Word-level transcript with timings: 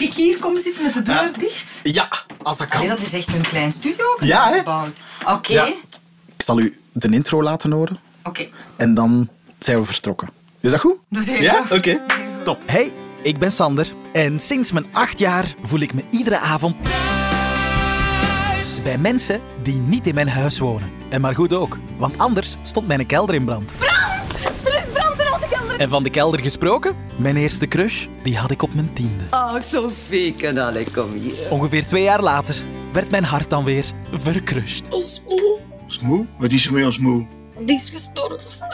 ik 0.00 0.14
hier 0.14 0.38
komen 0.40 0.60
zitten 0.62 0.84
met 0.84 0.92
de 0.94 1.02
deur 1.02 1.30
dicht? 1.38 1.80
Ja, 1.82 2.08
als 2.42 2.58
dat 2.58 2.68
kan. 2.68 2.80
Nee, 2.80 2.88
dat 2.88 3.00
is 3.00 3.12
echt 3.12 3.34
een 3.34 3.40
klein 3.40 3.72
studio 3.72 4.04
Ja, 4.20 4.48
hè? 4.48 4.58
gebouwd. 4.58 4.98
Oké. 5.26 5.52
Ja. 5.52 5.66
Ik 6.36 6.42
zal 6.44 6.58
u 6.60 6.80
de 6.92 7.08
intro 7.08 7.42
laten 7.42 7.72
horen 7.72 7.98
Oké. 8.24 8.48
en 8.76 8.94
dan 8.94 9.28
zijn 9.58 9.78
we 9.78 9.84
vertrokken. 9.84 10.30
Is 10.60 10.70
dat 10.70 10.80
goed? 10.80 10.96
Dat 11.08 11.22
is 11.22 11.28
heel 11.28 11.42
Ja? 11.42 11.64
goed. 11.64 11.78
Oké. 11.78 12.04
Top. 12.44 12.62
Hey, 12.66 12.92
ik 13.22 13.38
ben 13.38 13.52
Sander 13.52 13.92
en 14.12 14.40
sinds 14.40 14.72
mijn 14.72 14.86
acht 14.92 15.18
jaar 15.18 15.54
voel 15.62 15.80
ik 15.80 15.94
me 15.94 16.02
iedere 16.10 16.38
avond 16.38 16.76
thuis 16.84 18.82
bij 18.82 18.98
mensen 18.98 19.40
die 19.62 19.78
niet 19.78 20.06
in 20.06 20.14
mijn 20.14 20.28
huis 20.28 20.58
wonen. 20.58 20.90
En 21.10 21.20
maar 21.20 21.34
goed 21.34 21.52
ook, 21.52 21.78
want 21.98 22.18
anders 22.18 22.56
stond 22.62 22.86
mijn 22.86 23.06
kelder 23.06 23.34
in 23.34 23.44
brand. 23.44 23.72
Brand. 23.78 24.50
En 25.80 25.88
van 25.88 26.02
de 26.02 26.10
kelder 26.10 26.40
gesproken, 26.40 26.96
mijn 27.16 27.36
eerste 27.36 27.66
crush, 27.66 28.06
die 28.22 28.36
had 28.36 28.50
ik 28.50 28.62
op 28.62 28.74
mijn 28.74 28.92
tiende. 28.92 29.24
Ach, 29.30 29.64
Sophie, 29.64 30.34
kanale, 30.34 30.84
kom 30.94 31.12
hier. 31.12 31.50
Ongeveer 31.50 31.86
twee 31.86 32.02
jaar 32.02 32.22
later 32.22 32.56
werd 32.92 33.10
mijn 33.10 33.24
hart 33.24 33.50
dan 33.50 33.64
weer 33.64 33.84
verkrust. 34.12 34.88
Ons 34.90 35.22
moe, 35.28 35.58
Smoe? 35.86 36.26
Wat 36.38 36.52
is 36.52 36.66
er 36.66 36.72
met 36.72 36.84
ons 36.84 36.98
moe? 36.98 37.26
die 37.64 37.76
is 37.76 37.90
gestorven. 37.90 38.68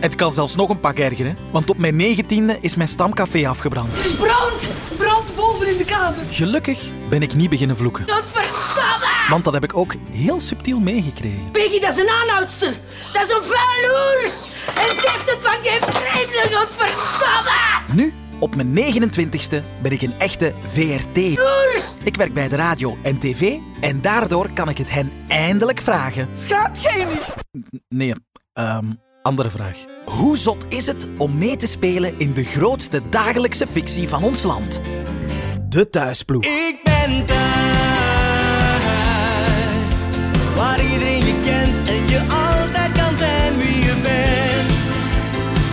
Het 0.00 0.14
kan 0.14 0.32
zelfs 0.32 0.56
nog 0.56 0.68
een 0.68 0.80
pak 0.80 0.98
ergeren, 0.98 1.36
want 1.52 1.70
op 1.70 1.78
mijn 1.78 1.96
negentiende 1.96 2.58
is 2.60 2.76
mijn 2.76 2.88
stamcafé 2.88 3.48
afgebrand. 3.48 3.96
Er 3.96 4.04
is 4.04 4.14
brand. 4.14 4.70
Brand 4.96 5.34
boven 5.36 5.68
in 5.68 5.76
de 5.76 5.84
kamer. 5.84 6.24
Gelukkig 6.30 6.90
ben 7.08 7.22
ik 7.22 7.34
niet 7.34 7.50
beginnen 7.50 7.76
vloeken. 7.76 8.04
Want 9.28 9.44
dat 9.44 9.54
heb 9.54 9.64
ik 9.64 9.76
ook 9.76 9.94
heel 10.10 10.40
subtiel 10.40 10.80
meegekregen. 10.80 11.50
Peggy, 11.50 11.80
dat 11.80 11.96
is 11.96 12.02
een 12.02 12.10
aanhoudster. 12.10 12.72
Dat 13.12 13.22
is 13.22 13.30
een 13.30 13.42
vuile 13.42 13.88
hoer. 13.88 14.32
En 14.66 15.00
zegt 15.00 15.30
het 15.30 15.38
van 15.40 15.62
je 15.62 15.78
vreselijk, 15.80 16.54
godverdamme. 16.54 17.92
Nu, 17.92 18.14
op 18.40 18.54
mijn 18.54 18.94
29ste, 18.94 19.62
ben 19.82 19.92
ik 19.92 20.02
een 20.02 20.14
echte 20.18 20.54
VRT. 20.72 21.18
Ik 22.04 22.16
werk 22.16 22.34
bij 22.34 22.48
de 22.48 22.56
radio 22.56 22.96
en 23.02 23.18
tv 23.18 23.56
en 23.80 24.00
daardoor 24.00 24.52
kan 24.52 24.68
ik 24.68 24.78
het 24.78 24.90
hen 24.90 25.12
eindelijk 25.28 25.80
vragen. 25.80 26.28
Schaamt 26.36 26.82
jij 26.82 27.04
niet? 27.04 27.80
Nee, 27.88 28.14
ehm, 28.52 28.84
andere 29.22 29.50
vraag. 29.50 29.76
Hoe 30.04 30.36
zot 30.36 30.66
is 30.68 30.86
het 30.86 31.08
om 31.18 31.38
mee 31.38 31.56
te 31.56 31.66
spelen 31.66 32.18
in 32.18 32.32
de 32.32 32.44
grootste 32.44 33.08
dagelijkse 33.10 33.66
fictie 33.66 34.08
van 34.08 34.24
ons 34.24 34.42
land? 34.42 34.80
De 35.68 35.90
Thuisploeg. 35.90 36.44
Ik 36.44 36.76
ben 36.84 37.26
thuis, 37.26 38.05
waar 40.56 40.82
iedereen 40.84 41.24
je 41.26 41.40
kent 41.44 41.88
en 41.88 42.08
je 42.08 42.20
altijd 42.20 42.92
kan 42.92 43.16
zijn 43.16 43.56
wie 43.56 43.78
je 43.78 43.94
bent. 44.02 44.70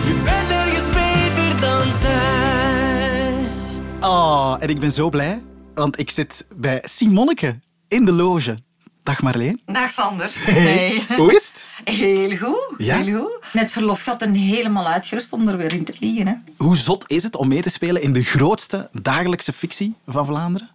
Je 0.06 0.20
bent 0.24 0.50
ergens 0.50 0.86
beter 0.86 1.60
dan 1.60 2.00
thuis. 2.00 3.56
Oh, 4.00 4.56
en 4.58 4.68
ik 4.68 4.80
ben 4.80 4.92
zo 4.92 5.08
blij, 5.08 5.42
want 5.74 5.98
ik 5.98 6.10
zit 6.10 6.46
bij 6.56 6.82
Simonneke 6.82 7.58
in 7.88 8.04
de 8.04 8.12
loge. 8.12 8.56
Dag 9.02 9.22
Marleen. 9.22 9.60
Dag 9.66 9.90
Sander. 9.90 10.30
Hey. 10.34 11.02
Hoe 11.16 11.34
is 11.34 11.48
het? 11.52 11.68
Heel 11.96 12.36
goed. 12.36 12.74
Ja? 12.78 12.98
Heel 12.98 13.20
goed. 13.20 13.52
Net 13.52 13.70
verlof 13.70 14.02
gehad 14.02 14.22
en 14.22 14.32
helemaal 14.32 14.86
uitgerust 14.86 15.32
om 15.32 15.48
er 15.48 15.56
weer 15.56 15.72
in 15.72 15.84
te 15.84 15.94
liggen. 16.00 16.26
Hè. 16.26 16.34
Hoe 16.56 16.76
zot 16.76 17.04
is 17.10 17.22
het 17.22 17.36
om 17.36 17.48
mee 17.48 17.62
te 17.62 17.70
spelen 17.70 18.02
in 18.02 18.12
de 18.12 18.22
grootste 18.22 18.88
dagelijkse 18.92 19.52
fictie 19.52 19.94
van 20.06 20.26
Vlaanderen? 20.26 20.68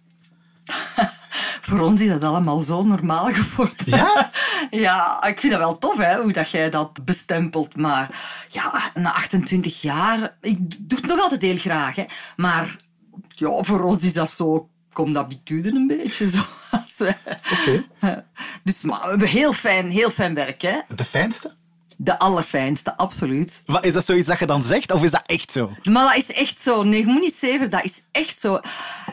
Voor 1.60 1.80
ons 1.80 2.00
is 2.00 2.08
dat 2.08 2.22
allemaal 2.24 2.58
zo 2.58 2.82
normaal 2.82 3.24
geworden. 3.24 3.76
Ja? 3.84 4.30
ja, 4.70 5.24
ik 5.24 5.40
vind 5.40 5.52
dat 5.52 5.62
wel 5.62 5.78
tof, 5.78 5.96
hè, 5.98 6.20
hoe 6.22 6.32
dat 6.32 6.50
jij 6.50 6.70
dat 6.70 7.04
bestempelt. 7.04 7.76
Maar 7.76 8.08
ja, 8.48 8.82
na 8.94 9.12
28 9.12 9.80
jaar... 9.82 10.36
Ik 10.40 10.58
doe 10.88 10.98
het 10.98 11.08
nog 11.08 11.20
altijd 11.20 11.42
heel 11.42 11.56
graag, 11.58 11.96
hè. 11.96 12.04
Maar 12.36 12.76
ja, 13.28 13.62
voor 13.62 13.80
ons 13.80 14.02
is 14.02 14.12
dat 14.12 14.30
zo... 14.30 14.68
Komt 14.92 15.16
habitude 15.16 15.68
een 15.70 15.86
beetje 15.86 16.28
zo. 16.28 16.40
Als 16.70 16.94
we- 16.96 17.14
Dus 18.64 18.82
maar 18.82 19.00
we 19.02 19.08
hebben 19.08 19.28
heel 19.28 19.52
fijn, 19.52 19.90
heel 19.90 20.10
fijn 20.10 20.34
werk, 20.34 20.62
hè. 20.62 20.78
De 20.94 21.04
fijnste? 21.04 21.54
De 22.02 22.18
allerfijnste, 22.18 22.96
absoluut. 22.96 23.62
Wat, 23.64 23.84
is 23.84 23.92
dat 23.92 24.04
zoiets 24.04 24.28
dat 24.28 24.38
je 24.38 24.46
dan 24.46 24.62
zegt, 24.62 24.92
of 24.92 25.02
is 25.02 25.10
dat 25.10 25.22
echt 25.26 25.52
zo? 25.52 25.70
Maar 25.82 26.04
dat 26.04 26.16
is 26.16 26.32
echt 26.32 26.58
zo. 26.58 26.82
Nee, 26.82 27.00
je 27.00 27.06
moet 27.06 27.20
niet 27.20 27.34
zeven, 27.34 27.70
dat 27.70 27.84
is 27.84 28.02
echt 28.10 28.40
zo. 28.40 28.60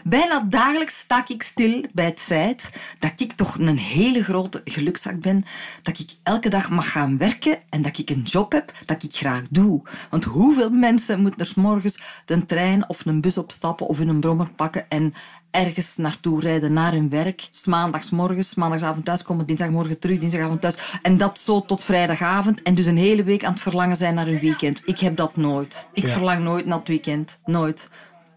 Bijna 0.03 0.39
dagelijks 0.39 0.99
sta 0.99 1.23
ik 1.27 1.43
stil 1.43 1.83
bij 1.93 2.05
het 2.05 2.19
feit 2.19 2.69
dat 2.99 3.11
ik 3.15 3.33
toch 3.33 3.55
een 3.59 3.77
hele 3.77 4.23
grote 4.23 4.61
gelukzak 4.63 5.19
ben. 5.19 5.45
Dat 5.81 5.99
ik 5.99 6.09
elke 6.23 6.49
dag 6.49 6.69
mag 6.69 6.91
gaan 6.91 7.17
werken 7.17 7.59
en 7.69 7.81
dat 7.81 7.97
ik 7.97 8.09
een 8.09 8.21
job 8.21 8.51
heb 8.51 8.71
dat 8.85 9.03
ik 9.03 9.15
graag 9.15 9.43
doe. 9.49 9.81
Want 10.09 10.23
hoeveel 10.23 10.69
mensen 10.69 11.21
moeten 11.21 11.39
er 11.39 11.45
's 11.45 11.53
morgens 11.53 11.99
de 12.25 12.45
trein 12.45 12.89
of 12.89 13.05
een 13.05 13.21
bus 13.21 13.37
opstappen 13.37 13.87
of 13.87 13.99
in 13.99 14.09
een 14.09 14.19
brommer 14.19 14.49
pakken 14.49 14.89
en 14.89 15.13
ergens 15.51 15.97
naartoe 15.97 16.39
rijden 16.39 16.73
naar 16.73 16.91
hun 16.91 17.09
werk. 17.09 17.47
's 17.51 17.65
maandags 17.65 18.09
morgens, 18.09 18.55
maandagsavond 18.55 19.05
thuiskomen, 19.05 19.45
dinsdagmorgen 19.45 19.99
terug, 19.99 20.17
dinsdagavond 20.19 20.61
thuis. 20.61 20.99
En 21.01 21.17
dat 21.17 21.39
zo 21.39 21.61
tot 21.65 21.83
vrijdagavond. 21.83 22.61
En 22.61 22.75
dus 22.75 22.85
een 22.85 22.97
hele 22.97 23.23
week 23.23 23.43
aan 23.45 23.53
het 23.53 23.61
verlangen 23.61 23.95
zijn 23.97 24.13
naar 24.15 24.27
een 24.27 24.39
weekend. 24.39 24.81
Ik 24.85 24.99
heb 24.99 25.15
dat 25.15 25.35
nooit. 25.35 25.87
Ik 25.93 26.03
Ja. 26.03 26.09
verlang 26.09 26.43
nooit 26.43 26.65
naar 26.65 26.77
het 26.77 26.87
weekend. 26.87 27.39
Nooit. 27.45 27.89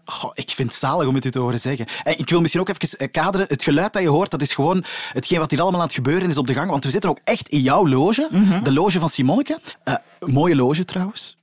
Goh, 0.05 0.31
ik 0.33 0.49
vind 0.49 0.69
het 0.71 0.79
zalig 0.79 1.07
om 1.07 1.15
het 1.15 1.25
u 1.25 1.31
te 1.31 1.39
horen 1.39 1.59
zeggen. 1.59 1.85
En 2.03 2.17
ik 2.17 2.29
wil 2.29 2.39
misschien 2.41 2.61
ook 2.61 2.69
even 2.69 2.99
eh, 2.99 3.11
kaderen. 3.11 3.47
Het 3.49 3.63
geluid 3.63 3.93
dat 3.93 4.01
je 4.01 4.07
hoort, 4.07 4.31
dat 4.31 4.41
is 4.41 4.53
gewoon 4.53 4.83
hetgeen 5.13 5.39
wat 5.39 5.51
hier 5.51 5.61
allemaal 5.61 5.79
aan 5.79 5.85
het 5.85 5.95
gebeuren 5.95 6.29
is 6.29 6.37
op 6.37 6.47
de 6.47 6.53
gang. 6.53 6.69
Want 6.69 6.83
we 6.83 6.91
zitten 6.91 7.09
ook 7.09 7.19
echt 7.23 7.47
in 7.47 7.59
jouw 7.59 7.87
loge. 7.87 8.27
Mhm. 8.31 8.63
De 8.63 8.73
loge 8.73 8.99
van 8.99 9.09
Simonneke. 9.09 9.59
Eh, 9.83 9.95
mooie 10.19 10.55
loge 10.55 10.85
trouwens. 10.85 11.37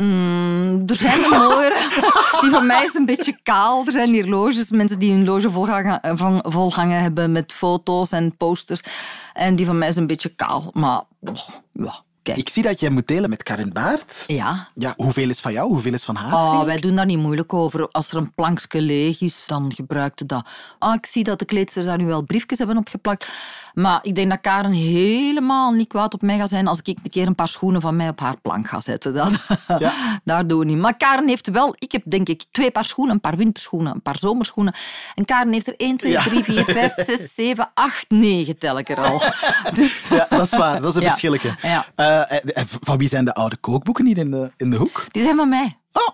Er 0.86 0.94
zijn 0.94 1.22
er 1.22 1.30
mooiere. 1.30 1.76
Die 2.40 2.50
van 2.50 2.66
mij 2.66 2.84
is 2.84 2.94
een 2.94 3.06
beetje 3.06 3.38
kaal. 3.42 3.86
Er 3.86 3.92
zijn 3.92 4.12
hier 4.12 4.26
loges, 4.26 4.70
mensen 4.70 4.98
die 4.98 5.12
hun 5.12 5.24
loge 5.24 5.50
volgangen, 5.50 6.00
eh, 6.00 6.12
van, 6.14 6.44
volgangen 6.48 7.00
hebben 7.00 7.32
met 7.32 7.52
foto's 7.52 8.12
en 8.12 8.36
posters. 8.36 8.80
En 9.32 9.56
die 9.56 9.66
van 9.66 9.78
mij 9.78 9.88
is 9.88 9.96
een 9.96 10.06
beetje 10.06 10.28
kaal. 10.28 10.70
Maar 10.72 11.02
oh, 11.20 11.48
ja, 11.72 12.02
kijk. 12.32 12.38
Ik 12.46 12.48
zie 12.48 12.62
dat 12.62 12.80
jij 12.80 12.90
moet 12.90 13.06
delen 13.06 13.30
met 13.30 13.42
Karin 13.42 13.72
Baart. 13.72 14.24
Ja. 14.26 14.68
Ja, 14.74 14.92
hoeveel 14.96 15.28
is 15.30 15.40
van 15.40 15.52
jou, 15.52 15.68
hoeveel 15.68 15.92
is 15.92 16.04
van 16.04 16.16
haar? 16.16 16.32
Oh, 16.32 16.62
wij 16.62 16.80
doen 16.80 16.94
daar 16.94 17.06
niet 17.06 17.18
moeilijk 17.18 17.52
over. 17.54 17.88
Als 17.90 18.10
er 18.10 18.16
een 18.16 18.34
plankje 18.34 18.80
leeg 18.82 19.20
is, 19.20 19.44
dan 19.46 19.72
gebruikte 19.74 20.26
dat. 20.26 20.46
Ah, 20.78 20.94
ik 20.94 21.06
zie 21.06 21.24
dat 21.24 21.38
de 21.38 21.44
kleedsters 21.44 21.86
daar 21.86 21.98
nu 21.98 22.06
wel 22.06 22.22
briefjes 22.22 22.58
hebben 22.58 22.76
opgeplakt. 22.76 23.28
Maar 23.74 23.98
ik 24.02 24.14
denk 24.14 24.30
dat 24.30 24.40
Karen 24.40 24.72
helemaal 24.72 25.70
niet 25.72 25.88
kwaad 25.88 26.14
op 26.14 26.22
mij 26.22 26.38
gaat 26.38 26.48
zijn 26.48 26.66
als 26.66 26.78
ik 26.82 26.98
een 27.02 27.10
keer 27.10 27.26
een 27.26 27.34
paar 27.34 27.48
schoenen 27.48 27.80
van 27.80 27.96
mij 27.96 28.08
op 28.08 28.20
haar 28.20 28.40
plank 28.40 28.68
ga 28.68 28.80
zetten. 28.80 29.14
Dat, 29.14 29.30
Ja. 29.78 29.92
Daar 30.24 30.46
doen 30.46 30.58
we 30.58 30.64
niet. 30.64 30.76
Maar 30.78 30.96
Karen 30.96 31.28
heeft 31.28 31.48
wel... 31.50 31.74
Ik 31.78 31.92
heb 31.92 32.02
denk 32.06 32.28
ik 32.28 32.44
twee 32.50 32.70
paar 32.70 32.84
schoenen. 32.84 33.14
Een 33.14 33.20
paar 33.20 33.36
winterschoenen, 33.36 33.94
een 33.94 34.02
paar 34.02 34.18
zomerschoenen. 34.18 34.74
En 35.14 35.24
Karen 35.24 35.52
heeft 35.52 35.66
er 35.66 35.74
1, 35.76 35.96
2, 35.96 36.12
Ja. 36.12 36.22
3, 36.22 36.44
4, 36.44 36.64
5, 36.64 36.94
6, 36.94 37.34
7, 37.34 37.70
8, 37.74 38.04
9 38.08 38.58
tel 38.58 38.78
ik 38.78 38.88
er 38.88 39.00
al. 39.04 39.22
Dus, 39.74 40.08
Ja, 40.08 40.26
dat 40.30 40.40
is 40.40 40.50
waar. 40.56 40.80
Dat 40.80 40.90
is 40.90 40.94
een 40.96 41.02
Ja. 41.02 41.08
verschilletje. 41.08 41.54
Ja. 41.62 41.86
Eh, 41.94 42.17
van 42.80 42.98
wie 42.98 43.08
zijn 43.08 43.24
de 43.24 43.34
oude 43.34 43.56
kookboeken 43.56 44.06
hier 44.06 44.18
in 44.18 44.30
de, 44.30 44.50
in 44.56 44.70
de 44.70 44.76
hoek? 44.76 45.06
Die 45.10 45.22
zijn 45.22 45.36
van 45.36 45.48
mij. 45.48 45.78
Oh, 45.92 46.08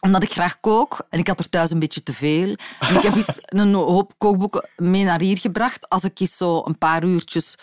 Omdat 0.00 0.22
ik 0.22 0.32
graag 0.32 0.60
kook 0.60 1.06
en 1.10 1.18
ik 1.18 1.26
had 1.26 1.38
er 1.38 1.48
thuis 1.48 1.70
een 1.70 1.78
beetje 1.78 2.02
te 2.02 2.12
veel. 2.12 2.56
En 2.78 2.94
ik 2.96 3.02
heb 3.02 3.14
eens 3.14 3.38
een 3.40 3.74
hoop 3.74 4.12
kookboeken 4.18 4.68
mee 4.76 5.04
naar 5.04 5.20
hier 5.20 5.38
gebracht. 5.38 5.88
Als 5.88 6.04
ik 6.04 6.20
eens 6.20 6.36
zo 6.36 6.62
een 6.64 6.78
paar 6.78 7.04
uurtjes 7.04 7.58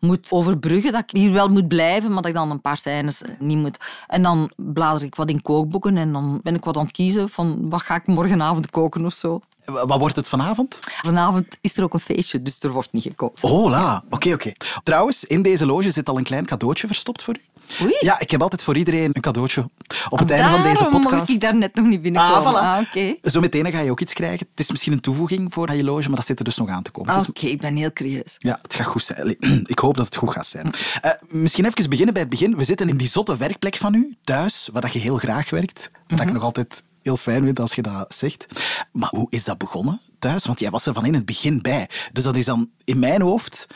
moet 0.00 0.26
overbruggen, 0.30 0.92
dat 0.92 1.02
ik 1.02 1.10
hier 1.10 1.32
wel 1.32 1.48
moet 1.48 1.68
blijven, 1.68 2.08
maar 2.12 2.22
dat 2.22 2.30
ik 2.30 2.36
dan 2.36 2.50
een 2.50 2.60
paar 2.60 2.76
scènes 2.76 3.22
niet 3.38 3.58
moet. 3.58 3.78
En 4.06 4.22
dan 4.22 4.50
blader 4.56 5.02
ik 5.02 5.14
wat 5.14 5.30
in 5.30 5.42
kookboeken 5.42 5.96
en 5.96 6.12
dan 6.12 6.40
ben 6.42 6.54
ik 6.54 6.64
wat 6.64 6.76
aan 6.76 6.82
het 6.84 6.92
kiezen 6.92 7.28
van 7.28 7.68
wat 7.68 7.82
ga 7.82 7.94
ik 7.94 8.06
morgenavond 8.06 8.70
koken 8.70 9.04
of 9.04 9.14
zo. 9.14 9.40
Wa- 9.64 9.86
wat 9.86 9.98
wordt 9.98 10.16
het 10.16 10.28
vanavond? 10.28 10.78
Vanavond 10.82 11.46
is 11.60 11.76
er 11.76 11.82
ook 11.84 11.94
een 11.94 12.00
feestje, 12.00 12.42
dus 12.42 12.58
er 12.60 12.70
wordt 12.70 12.92
niet 12.92 13.02
gekozen. 13.02 13.48
Oh, 13.48 13.70
la. 13.70 14.02
Oké, 14.10 14.32
oké. 14.32 14.52
Trouwens, 14.82 15.24
in 15.24 15.42
deze 15.42 15.66
loge 15.66 15.90
zit 15.92 16.08
al 16.08 16.16
een 16.18 16.24
klein 16.24 16.46
cadeautje 16.46 16.86
verstopt 16.86 17.22
voor 17.22 17.34
u. 17.36 17.40
Oei. 17.82 17.96
Ja, 18.00 18.20
ik 18.20 18.30
heb 18.30 18.42
altijd 18.42 18.62
voor 18.62 18.76
iedereen 18.76 19.10
een 19.12 19.22
cadeautje 19.22 19.70
op 20.08 20.18
het 20.18 20.30
einde 20.30 20.48
van 20.48 20.62
deze 20.62 20.84
podcast. 20.84 21.14
mocht 21.16 21.28
ik 21.28 21.40
daar 21.40 21.56
net 21.56 21.74
nog 21.74 21.86
niet 21.86 22.02
binnenkomen. 22.02 22.36
Ah, 22.36 22.52
voilà. 22.52 22.56
Ah, 22.56 23.72
ga 23.72 23.80
je 23.80 23.90
ook 23.90 24.00
iets 24.00 24.12
krijgen. 24.12 24.46
Het 24.50 24.60
is 24.60 24.70
misschien 24.70 24.92
een 24.92 25.00
toevoeging 25.00 25.52
voor 25.52 25.74
je 25.74 25.84
loge, 25.84 26.06
maar 26.08 26.16
dat 26.16 26.26
zit 26.26 26.38
er 26.38 26.44
dus 26.44 26.56
nog 26.56 26.68
aan 26.68 26.82
te 26.82 26.90
komen. 26.90 27.14
Ah, 27.14 27.28
Oké, 27.28 27.46
ik 27.46 27.60
ben 27.60 27.76
heel 27.76 27.92
curieus. 27.92 28.34
ja, 28.38 28.58
het 28.62 28.74
gaat 28.74 28.86
goed 28.86 29.02
zijn. 29.02 29.36
Ik 29.66 29.78
hoop 29.78 29.96
dat 29.96 30.04
het 30.04 30.16
goed 30.16 30.30
gaat 30.30 30.46
zijn. 30.46 30.72
Eh, 31.00 31.10
misschien 31.28 31.64
even 31.64 31.88
beginnen 31.88 32.12
bij 32.14 32.22
het 32.22 32.30
begin. 32.30 32.56
We 32.56 32.64
zitten 32.64 32.88
in 32.88 32.96
die 32.96 33.08
zotte 33.08 33.36
werkplek 33.36 33.76
van 33.76 33.94
u, 33.94 34.16
thuis, 34.20 34.68
waar 34.72 34.82
dat 34.82 34.92
je 34.92 34.98
heel 34.98 35.16
graag 35.16 35.50
werkt. 35.50 35.90
Wat 36.08 36.18
Mhm. 36.18 36.28
ik 36.28 36.34
nog 36.34 36.42
altijd 36.42 36.82
heel 37.02 37.16
fijn 37.16 37.44
vind 37.44 37.60
als 37.60 37.74
je 37.74 37.82
dat 37.82 38.14
zegt. 38.14 38.46
Maar 38.92 39.08
hoe 39.08 39.26
is 39.30 39.44
dat 39.44 39.58
begonnen 39.58 40.00
thuis? 40.18 40.46
Want 40.46 40.60
jij 40.60 40.70
was 40.70 40.86
er 40.86 40.94
van 40.94 41.04
in 41.06 41.14
het 41.14 41.24
begin 41.24 41.62
bij. 41.62 41.88
Dus 42.12 42.24
dat 42.24 42.36
is 42.36 42.44
dan 42.44 42.70
in 42.84 42.98
mijn 42.98 43.22
hoofd 43.22 43.66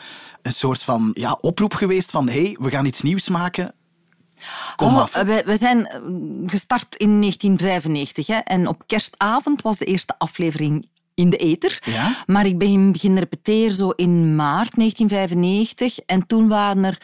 een 0.41 0.53
soort 0.53 0.83
van 0.83 1.11
ja, 1.13 1.37
oproep 1.41 1.73
geweest 1.73 2.11
van 2.11 2.27
hé, 2.29 2.41
hey, 2.43 2.57
we 2.59 2.69
gaan 2.69 2.85
iets 2.85 3.01
nieuws 3.01 3.29
maken. 3.29 3.73
Kom 4.75 4.87
Oh, 4.87 5.01
af. 5.01 5.13
wij, 5.23 5.45
wij 5.45 5.57
zijn 5.57 5.87
eh, 5.87 5.99
gestart 6.45 6.95
in 6.95 7.19
1995 7.21 8.27
hè, 8.27 8.37
en 8.37 8.67
op 8.67 8.83
kerstavond 8.85 9.61
was 9.61 9.77
de 9.77 9.85
eerste 9.85 10.15
aflevering 10.17 10.87
in 11.13 11.29
de 11.29 11.37
ether. 11.37 11.79
Ja? 11.85 12.23
Maar 12.25 12.45
ik 12.45 12.57
ben 12.57 12.91
beginnen 12.91 13.19
repeteren 13.19 13.75
zo 13.75 13.89
in 13.89 14.35
maart 14.35 14.75
1995 14.75 15.99
en 15.99 16.27
toen 16.27 16.47
waren 16.47 16.83
er 16.83 16.97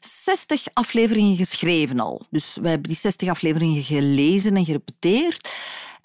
60 0.00 0.64
afleveringen 0.72 1.36
geschreven 1.36 2.00
al. 2.00 2.26
Dus 2.30 2.56
wij 2.60 2.70
hebben 2.70 2.90
die 2.90 2.98
60 3.00 3.28
afleveringen 3.28 3.82
gelezen 3.82 4.56
en 4.56 4.64
gerepeteerd. 4.64 5.48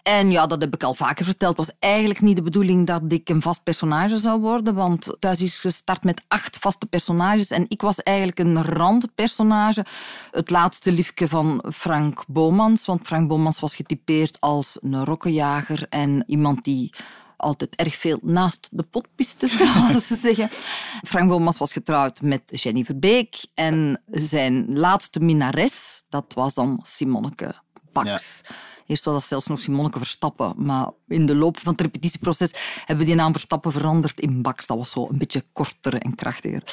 En 0.07 0.31
ja, 0.31 0.47
dat 0.47 0.61
heb 0.61 0.73
ik 0.73 0.83
al 0.83 0.93
vaker 0.93 1.25
verteld. 1.25 1.57
Het 1.57 1.67
was 1.67 1.75
eigenlijk 1.79 2.21
niet 2.21 2.35
de 2.35 2.41
bedoeling 2.41 2.87
dat 2.87 3.01
ik 3.07 3.29
een 3.29 3.41
vast 3.41 3.63
personage 3.63 4.17
zou 4.17 4.41
worden, 4.41 4.75
want 4.75 5.15
thuis 5.19 5.41
is 5.41 5.57
gestart 5.57 6.03
met 6.03 6.21
acht 6.27 6.57
vaste 6.57 6.85
personages 6.85 7.49
en 7.49 7.65
ik 7.67 7.81
was 7.81 8.01
eigenlijk 8.01 8.39
een 8.39 8.61
randpersonage. 8.61 9.85
Het 10.31 10.49
laatste 10.49 10.91
liefje 10.91 11.27
van 11.27 11.63
Frank 11.73 12.23
Bomans, 12.27 12.85
want 12.85 13.07
Frank 13.07 13.27
Bomans 13.27 13.59
was 13.59 13.75
getypeerd 13.75 14.41
als 14.41 14.77
een 14.81 15.05
rokkenjager 15.05 15.85
en 15.89 16.23
iemand 16.27 16.63
die 16.63 16.93
altijd 17.37 17.75
erg 17.75 17.95
veel 17.95 18.19
naast 18.21 18.69
de 18.71 18.83
pot 18.83 19.07
piste, 19.15 19.47
zoals 19.57 20.07
ze 20.07 20.15
zeggen. 20.15 20.49
Frank 21.03 21.29
Bomans 21.29 21.57
was 21.57 21.73
getrouwd 21.73 22.21
met 22.21 22.41
Jenny 22.45 22.83
Verbeek 22.83 23.45
en 23.53 24.01
zijn 24.11 24.77
laatste 24.77 25.19
minnares, 25.19 26.03
dat 26.09 26.33
was 26.33 26.53
dan 26.53 26.79
Simonneke 26.81 27.55
Pax. 27.91 28.41
Eerst 28.87 29.05
was 29.05 29.13
dat 29.13 29.23
zelfs 29.23 29.47
nog 29.47 29.59
Simonneke 29.59 29.97
Verstappen, 29.97 30.53
maar 30.57 30.89
in 31.07 31.25
de 31.25 31.35
loop 31.35 31.59
van 31.59 31.71
het 31.71 31.81
repetitieproces 31.81 32.53
hebben 32.77 32.97
we 32.97 33.11
die 33.11 33.15
naam 33.15 33.31
Verstappen 33.31 33.71
veranderd 33.71 34.19
in 34.19 34.41
Bax. 34.41 34.65
Dat 34.65 34.77
was 34.77 34.91
zo 34.91 35.07
een 35.09 35.17
beetje 35.17 35.45
korter 35.53 35.93
en 35.93 36.15
krachtiger. 36.15 36.63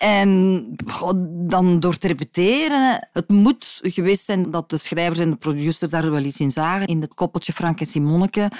En 0.00 0.66
goh, 0.86 1.12
dan 1.30 1.80
door 1.80 1.96
te 1.96 2.06
repeteren, 2.06 3.08
het 3.12 3.28
moet 3.28 3.78
geweest 3.82 4.24
zijn 4.24 4.50
dat 4.50 4.70
de 4.70 4.76
schrijvers 4.76 5.18
en 5.18 5.30
de 5.30 5.36
producers 5.36 5.90
daar 5.90 6.10
wel 6.10 6.22
iets 6.24 6.40
in 6.40 6.50
zagen, 6.50 6.86
in 6.86 7.00
het 7.00 7.14
koppeltje 7.14 7.52
Frank 7.52 7.80
en 7.80 7.86
Simonneke. 7.86 8.50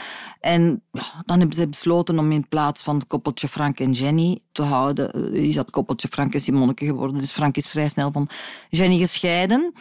En 0.40 0.82
ja, 0.92 1.22
dan 1.25 1.38
hebben 1.38 1.56
ze 1.56 1.69
besloten 1.69 2.19
om 2.19 2.32
in 2.32 2.48
plaats 2.48 2.82
van 2.82 2.94
het 2.94 3.06
koppeltje 3.06 3.48
Frank 3.48 3.81
en 3.81 3.92
Jenny 3.92 4.38
te 4.52 4.62
houden, 4.62 5.32
is 5.34 5.54
dat 5.54 5.70
koppeltje 5.70 6.08
Frank 6.08 6.34
en 6.34 6.40
Simonneke 6.40 6.84
geworden. 6.84 7.20
Dus 7.20 7.31
Frank 7.31 7.56
is 7.56 7.66
vrij 7.66 7.88
snel 7.88 8.12
van 8.12 8.28
Jenny 8.69 8.98
gescheiden. 8.98 9.72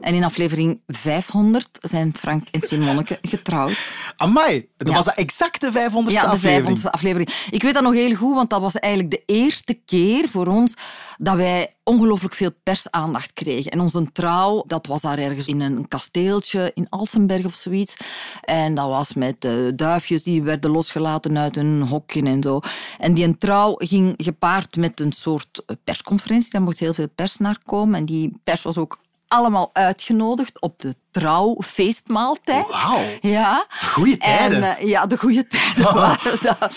En 0.00 0.14
in 0.14 0.24
aflevering 0.24 0.80
500 0.86 1.68
zijn 1.82 2.14
Frank 2.16 2.46
en 2.50 2.60
Simonneke 2.60 3.18
getrouwd. 3.32 3.94
Amai, 4.16 4.68
dat 4.76 4.88
Ja. 4.88 4.94
was 4.94 5.04
de 5.04 5.12
exacte 5.14 5.70
500ste 5.72 6.12
Ja, 6.12 6.20
de 6.22 6.26
aflevering. 6.28 6.78
500ste 6.78 6.90
aflevering. 6.90 7.30
Ik 7.50 7.62
weet 7.62 7.74
dat 7.74 7.82
nog 7.82 7.92
heel 7.94 8.14
goed, 8.14 8.34
want 8.34 8.50
dat 8.50 8.60
was 8.60 8.74
eigenlijk 8.74 9.12
de 9.14 9.22
eerste 9.26 9.74
keer 9.84 10.28
voor 10.28 10.46
ons 10.46 10.74
dat 11.18 11.36
wij 11.36 11.74
ongelooflijk 11.82 12.34
veel 12.34 12.50
persaandacht 12.62 13.32
kregen. 13.32 13.70
En 13.70 13.80
onze 13.80 14.12
trouw, 14.12 14.62
dat 14.66 14.86
was 14.86 15.00
daar 15.00 15.18
ergens 15.18 15.46
in 15.46 15.60
een 15.60 15.88
kasteeltje 15.88 16.70
in 16.74 16.86
Alsenberg 16.88 17.44
of 17.44 17.54
zoiets. 17.54 17.96
En 18.40 18.74
dat 18.74 18.88
was 18.88 19.14
met 19.14 19.44
eh, 19.44 19.52
duifjes 19.74 20.22
die 20.22 20.42
werden 20.42 20.70
losgelaten 20.70 21.38
uit 21.38 21.54
hun 21.54 21.82
hokje 21.82 22.22
en 22.22 22.42
zo. 22.42 22.60
En 22.98 23.14
die 23.14 23.36
trouw 23.36 23.74
ging 23.78 24.14
gepaard 24.16 24.76
met 24.76 25.00
een 25.00 25.12
soort 25.12 25.62
eh, 25.66 25.76
persconferentie. 25.84 26.50
Daar 26.50 26.62
mocht 26.62 26.78
heel 26.78 26.94
veel 26.94 27.08
pers 27.14 27.36
naar 27.36 27.58
komen. 27.64 27.94
En 27.98 28.04
die 28.04 28.40
pers 28.44 28.62
was 28.62 28.76
ook 28.76 28.98
allemaal 29.28 29.70
uitgenodigd 29.72 30.60
op 30.60 30.78
de 30.78 30.94
trouwfeestmaaltijd. 31.10 32.66
Wauw. 32.68 33.00
Ja. 33.20 33.66
Goeie 33.68 34.16
tijden. 34.16 34.62
En, 34.62 34.76
eh, 34.76 34.88
ja, 34.88 35.06
de 35.06 35.18
goede 35.18 35.46
tijden 35.46 35.94
waren 36.04 36.38
dat. 36.42 36.74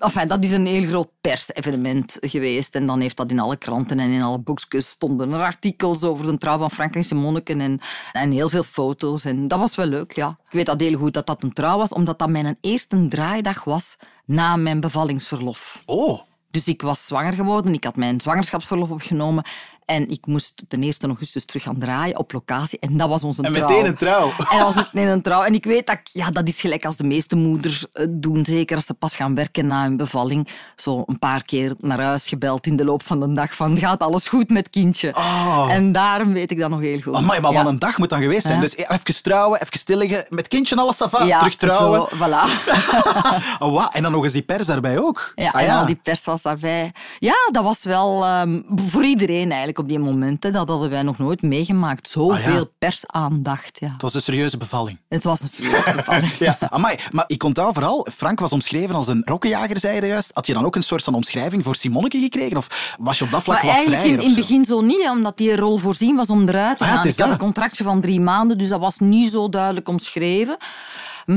Enfin, 0.00 0.28
dat 0.28 0.44
is 0.44 0.52
een 0.52 0.66
heel 0.66 0.88
groot 0.88 1.08
persevenement 1.20 2.16
geweest. 2.20 2.74
En 2.74 2.86
dan 2.86 3.00
heeft 3.00 3.16
dat 3.16 3.30
in 3.30 3.38
alle 3.38 3.56
kranten 3.56 3.98
en 3.98 4.10
in 4.10 4.22
alle 4.22 4.38
boekjes 4.38 4.88
stonden 4.88 5.32
er 5.32 5.42
artikels 5.42 6.04
over 6.04 6.26
de 6.26 6.38
trouw 6.38 6.58
van 6.58 6.70
Frank 6.70 6.94
en 6.94 7.04
Simonneke 7.04 7.54
en, 7.54 7.80
en 8.12 8.30
heel 8.30 8.48
veel 8.48 8.62
foto's. 8.62 9.24
En 9.24 9.48
dat 9.48 9.58
was 9.58 9.74
wel 9.74 9.86
leuk, 9.86 10.16
ja. 10.16 10.28
Ik 10.28 10.52
weet 10.52 10.66
dat 10.66 10.80
heel 10.80 10.98
goed 10.98 11.14
dat 11.14 11.26
dat 11.26 11.42
een 11.42 11.52
trouw 11.52 11.78
was, 11.78 11.92
omdat 11.92 12.18
dat 12.18 12.28
mijn 12.28 12.56
eerste 12.60 13.06
draaidag 13.08 13.64
was 13.64 13.96
na 14.24 14.56
mijn 14.56 14.80
bevallingsverlof. 14.80 15.82
Oh, 15.86 16.20
Dus 16.50 16.68
ik 16.68 16.82
was 16.82 17.06
zwanger 17.06 17.32
geworden, 17.32 17.72
ik 17.74 17.84
had 17.84 17.96
mijn 17.96 18.20
zwangerschapsverlof 18.20 18.90
opgenomen 18.90 19.44
en 19.90 20.10
ik 20.10 20.26
moest 20.26 20.62
ten 20.68 20.82
1 20.82 20.92
augustus 21.00 21.44
terug 21.44 21.62
gaan 21.62 21.78
draaien 21.78 22.18
op 22.18 22.32
locatie. 22.32 22.78
En 22.78 22.96
dat 22.96 23.08
was 23.08 23.22
onze 23.24 23.42
en 23.42 23.52
trouw. 23.52 23.68
meteen 23.68 23.86
een 23.86 23.96
trouw. 23.96 24.28
En 24.50 24.58
dat 24.58 24.60
was 24.60 24.74
het 24.74 24.92
meteen 24.92 25.10
een 25.10 25.22
trouw. 25.22 25.42
En 25.42 25.54
ik 25.54 25.64
weet 25.64 25.86
dat, 25.86 25.96
ik- 25.96 26.08
ja, 26.12 26.30
dat 26.30 26.48
is 26.48 26.60
gelijk 26.60 26.84
als 26.84 26.96
de 26.96 27.04
meeste 27.04 27.36
moeders 27.36 27.84
eh, 27.92 28.06
doen, 28.10 28.44
zeker 28.44 28.76
als 28.76 28.86
ze 28.86 28.94
pas 28.94 29.16
gaan 29.16 29.34
werken 29.34 29.66
na 29.66 29.82
hun 29.82 29.96
bevalling. 29.96 30.48
Zo 30.76 31.02
een 31.06 31.18
paar 31.18 31.42
keer 31.42 31.74
naar 31.78 32.02
huis 32.02 32.26
gebeld 32.28 32.66
in 32.66 32.76
de 32.76 32.84
loop 32.84 33.02
van 33.02 33.20
de 33.20 33.32
dag 33.32 33.54
van 33.56 33.78
gaat 33.78 33.98
alles 34.00 34.28
goed 34.28 34.50
met 34.50 34.70
kindje. 34.70 35.14
Oh. 35.16 35.66
En 35.70 35.92
daarom 35.92 36.32
weet 36.32 36.50
ik 36.50 36.58
dat 36.58 36.70
nog 36.70 36.80
heel 36.80 37.00
goed. 37.00 37.14
Amai, 37.14 37.40
maar 37.40 37.52
ja. 37.52 37.62
wat 37.62 37.72
een 37.72 37.78
dag 37.78 37.98
moet 37.98 38.08
dan 38.08 38.20
geweest 38.22 38.42
zijn. 38.42 38.54
Ja. 38.54 38.60
Dus 38.60 38.76
even 38.76 39.22
trouwen, 39.22 39.60
even 39.62 39.78
stilliggen, 39.78 40.24
met 40.28 40.48
kindje 40.48 40.74
en 40.74 40.80
alles 40.80 40.96
sava, 40.96 41.24
ja, 41.24 41.38
terug 41.38 41.56
trouwen. 41.56 42.08
Zo, 42.10 42.16
voilà. 42.16 42.68
oh, 43.62 43.72
wat? 43.72 43.94
En 43.94 44.02
dan 44.02 44.12
nog 44.12 44.24
eens 44.24 44.32
die 44.32 44.42
pers 44.42 44.66
daarbij 44.66 44.98
ook. 44.98 45.32
Ja, 45.34 45.48
Ah, 45.50 45.62
en 45.62 45.70
al 45.70 45.86
die 45.86 46.00
pers 46.02 46.24
was 46.24 46.42
daarbij. 46.42 46.92
Ja, 47.18 47.34
dat 47.52 47.64
was 47.64 47.82
wel 47.82 48.24
ehm, 48.24 48.60
voor 48.76 49.04
iedereen 49.04 49.48
eigenlijk 49.48 49.78
op 49.80 49.88
die 49.88 49.98
momenten. 49.98 50.52
Dat 50.52 50.68
hadden 50.68 50.90
wij 50.90 51.02
nog 51.02 51.18
nooit 51.18 51.42
meegemaakt. 51.42 52.08
Zoveel 52.08 52.52
Ah, 52.52 52.54
ja. 52.58 52.64
persaandacht. 52.78 53.78
Ja. 53.80 53.92
Het 53.92 54.02
was 54.02 54.14
een 54.14 54.22
serieuze 54.22 54.56
bevalling. 54.56 54.98
Het 55.08 55.24
was 55.24 55.40
een 55.40 55.48
serieuze 55.48 55.92
bevalling. 55.96 56.32
Ja, 56.38 56.56
amai. 56.60 56.96
Maar 57.10 57.24
ik 57.26 57.42
onthoud 57.42 57.72
vooral, 57.74 58.06
Frank 58.16 58.40
was 58.40 58.50
omschreven 58.50 58.94
als 58.94 59.08
een 59.08 59.22
rokkenjager, 59.24 59.80
zei 59.80 60.00
je 60.00 60.06
juist. 60.06 60.30
Had 60.34 60.46
je 60.46 60.52
dan 60.52 60.64
ook 60.64 60.76
een 60.76 60.82
soort 60.82 61.02
van 61.04 61.14
omschrijving 61.14 61.64
voor 61.64 61.74
Simonneke 61.74 62.18
gekregen? 62.20 62.56
Of 62.56 62.94
was 62.98 63.18
je 63.18 63.24
op 63.24 63.30
dat 63.30 63.42
vlak 63.42 63.56
Maar 63.56 63.64
wat 63.66 63.74
eigenlijk 63.74 64.02
vrijer 64.02 64.18
in, 64.18 64.24
in 64.28 64.34
het 64.36 64.40
begin 64.46 64.64
zo 64.64 64.80
niet, 64.80 65.08
omdat 65.10 65.36
die 65.36 65.56
rol 65.56 65.76
voorzien 65.76 66.16
was 66.16 66.28
om 66.28 66.48
eruit 66.48 66.78
te 66.78 66.84
Ah 66.84 66.90
gaan. 66.90 67.04
is 67.04 67.12
ik 67.12 67.18
had 67.18 67.28
dat. 67.28 67.38
een 67.38 67.44
contractje 67.44 67.84
van 67.84 68.00
drie 68.00 68.20
maanden, 68.20 68.58
dus 68.58 68.68
dat 68.68 68.80
was 68.80 68.98
niet 68.98 69.30
zo 69.30 69.48
duidelijk 69.48 69.88
omschreven. 69.88 70.56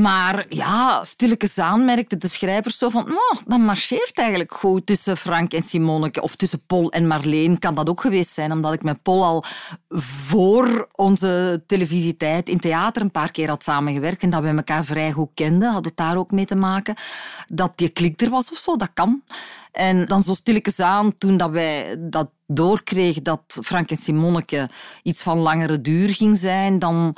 Maar 0.00 0.46
ja, 0.48 1.04
stilletjes 1.04 1.58
aan 1.58 1.84
merkte 1.84 2.16
de 2.16 2.28
schrijvers 2.28 2.78
zo 2.78 2.88
van... 2.88 3.08
Oh, 3.08 3.40
dat 3.46 3.58
marcheert 3.58 4.18
eigenlijk 4.18 4.54
goed 4.54 4.86
tussen 4.86 5.16
Frank 5.16 5.52
en 5.52 5.62
Simonneke. 5.62 6.22
Of 6.22 6.36
tussen 6.36 6.66
Paul 6.66 6.90
en 6.90 7.06
Marleen 7.06 7.58
kan 7.58 7.74
dat 7.74 7.88
ook 7.88 8.00
geweest 8.00 8.30
zijn. 8.30 8.52
Omdat 8.52 8.72
ik 8.72 8.82
met 8.82 9.02
Paul 9.02 9.24
al 9.24 9.44
voor 9.98 10.88
onze 10.92 11.62
televisietijd 11.66 12.48
in 12.48 12.60
theater 12.60 13.02
een 13.02 13.10
paar 13.10 13.30
keer 13.30 13.48
had 13.48 13.62
samengewerkt. 13.62 14.22
En 14.22 14.30
dat 14.30 14.42
we 14.42 14.48
elkaar 14.48 14.84
vrij 14.84 15.12
goed 15.12 15.30
kenden. 15.34 15.72
Had 15.72 15.84
het 15.84 15.96
daar 15.96 16.16
ook 16.16 16.30
mee 16.30 16.46
te 16.46 16.54
maken. 16.54 16.94
Dat 17.46 17.72
die 17.78 17.88
klik 17.88 18.20
er 18.20 18.30
was 18.30 18.50
of 18.50 18.58
zo, 18.58 18.76
dat 18.76 18.90
kan. 18.94 19.22
En 19.72 20.06
dan 20.06 20.22
zo 20.22 20.34
stilletjes 20.34 20.80
aan, 20.80 21.14
toen 21.18 21.36
dat 21.36 21.50
wij 21.50 21.96
dat 21.98 22.28
doorkregen 22.46 23.22
dat 23.22 23.40
Frank 23.46 23.90
en 23.90 23.96
Simonneke 23.96 24.68
iets 25.02 25.22
van 25.22 25.38
langere 25.38 25.80
duur 25.80 26.14
ging 26.14 26.38
zijn, 26.38 26.78
dan 26.78 27.16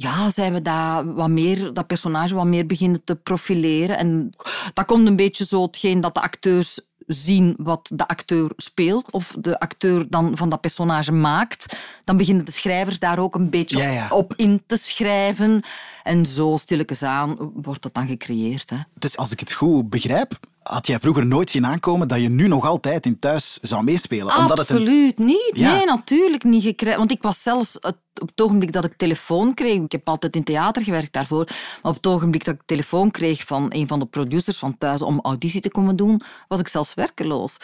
ja, 0.00 0.30
zijn 0.30 0.52
we 0.52 0.62
dat, 0.62 1.04
wat 1.04 1.28
meer, 1.28 1.72
dat 1.72 1.86
personage 1.86 2.34
wat 2.34 2.46
meer 2.46 2.66
beginnen 2.66 3.04
te 3.04 3.16
profileren. 3.16 3.98
En 3.98 4.30
dat 4.72 4.84
komt 4.84 5.06
een 5.06 5.16
beetje 5.16 5.46
zo 5.46 5.62
hetgeen 5.62 6.00
dat 6.00 6.14
de 6.14 6.20
acteurs 6.20 6.80
zien 7.06 7.54
wat 7.58 7.90
de 7.94 8.08
acteur 8.08 8.52
speelt 8.56 9.10
of 9.10 9.36
de 9.40 9.60
acteur 9.60 10.06
dan 10.08 10.36
van 10.36 10.48
dat 10.48 10.60
personage 10.60 11.12
maakt, 11.12 11.78
dan 12.04 12.16
beginnen 12.16 12.44
de 12.44 12.50
schrijvers 12.50 12.98
daar 12.98 13.18
ook 13.18 13.34
een 13.34 13.50
beetje 13.50 13.78
Ja, 13.78 13.90
ja. 13.90 14.08
op 14.08 14.34
in 14.36 14.62
te 14.66 14.76
schrijven. 14.76 15.62
En 16.02 16.26
zo 16.26 16.56
stilletjes 16.56 17.02
aan 17.02 17.36
wordt 17.54 17.82
dat 17.82 17.94
dan 17.94 18.06
gecreëerd. 18.06 18.70
Hè. 18.70 18.76
Dus 18.94 19.16
als 19.16 19.30
ik 19.30 19.40
het 19.40 19.52
goed 19.52 19.90
begrijp, 19.90 20.38
had 20.68 20.86
jij 20.86 20.98
vroeger 20.98 21.26
nooit 21.26 21.50
zien 21.50 21.66
aankomen 21.66 22.08
dat 22.08 22.20
je 22.20 22.28
nu 22.28 22.48
nog 22.48 22.66
altijd 22.66 23.06
in 23.06 23.18
thuis 23.18 23.58
zou 23.62 23.84
meespelen. 23.84 24.36
Omdat 24.36 24.50
een... 24.50 24.58
Absoluut 24.58 25.18
niet. 25.18 25.50
Ja. 25.52 25.72
Nee, 25.72 25.84
natuurlijk 25.84 26.44
niet. 26.44 26.62
gekregen. 26.62 26.98
Want 26.98 27.10
ik 27.10 27.22
was 27.22 27.42
zelfs 27.42 27.72
het, 27.72 27.96
op 28.20 28.28
het 28.28 28.40
ogenblik 28.40 28.72
dat 28.72 28.84
ik 28.84 28.92
telefoon 28.96 29.54
kreeg... 29.54 29.82
Ik 29.82 29.92
heb 29.92 30.08
altijd 30.08 30.36
in 30.36 30.44
theater 30.44 30.82
gewerkt 30.82 31.12
daarvoor. 31.12 31.44
Maar 31.82 31.90
op 31.90 31.96
het 31.96 32.06
ogenblik 32.06 32.44
dat 32.44 32.54
ik 32.54 32.60
telefoon 32.64 33.10
kreeg 33.10 33.44
van 33.44 33.66
een 33.68 33.88
van 33.88 33.98
de 33.98 34.06
producers 34.06 34.58
van 34.58 34.78
thuis 34.78 35.02
om 35.02 35.20
auditie 35.22 35.60
te 35.60 35.70
komen 35.70 35.96
doen, 35.96 36.20
was 36.48 36.60
ik 36.60 36.68
zelfs 36.68 36.94
werkeloos. 36.94 37.56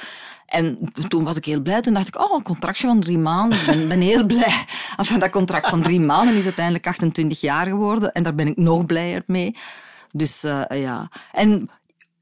En 0.47 0.79
toen 1.09 1.25
was 1.25 1.37
ik 1.37 1.45
heel 1.45 1.61
blij. 1.61 1.81
Toen 1.81 1.95
dacht 1.95 2.09
ik, 2.09 2.21
oh, 2.21 2.37
een 2.37 2.43
contractje 2.43 2.87
van 2.87 3.01
drie 3.01 3.19
maanden. 3.19 3.59
Ik 3.59 3.67
ben, 3.67 3.89
ben 3.89 4.01
heel 4.01 4.27
blij. 4.35 4.65
Enfin, 4.97 5.19
dat 5.19 5.31
contract 5.31 5.69
van 5.69 5.83
drie 5.83 6.01
maanden 6.01 6.35
is 6.37 6.45
uiteindelijk 6.45 6.87
28 6.87 7.41
jaar 7.41 7.67
geworden. 7.67 8.13
En 8.13 8.23
daar 8.23 8.35
ben 8.35 8.47
ik 8.47 8.57
nog 8.57 8.87
blijer 8.87 9.23
mee. 9.27 9.57
Dus 10.13 10.45
eh, 10.45 10.63
ja. 10.71 11.09
En 11.33 11.71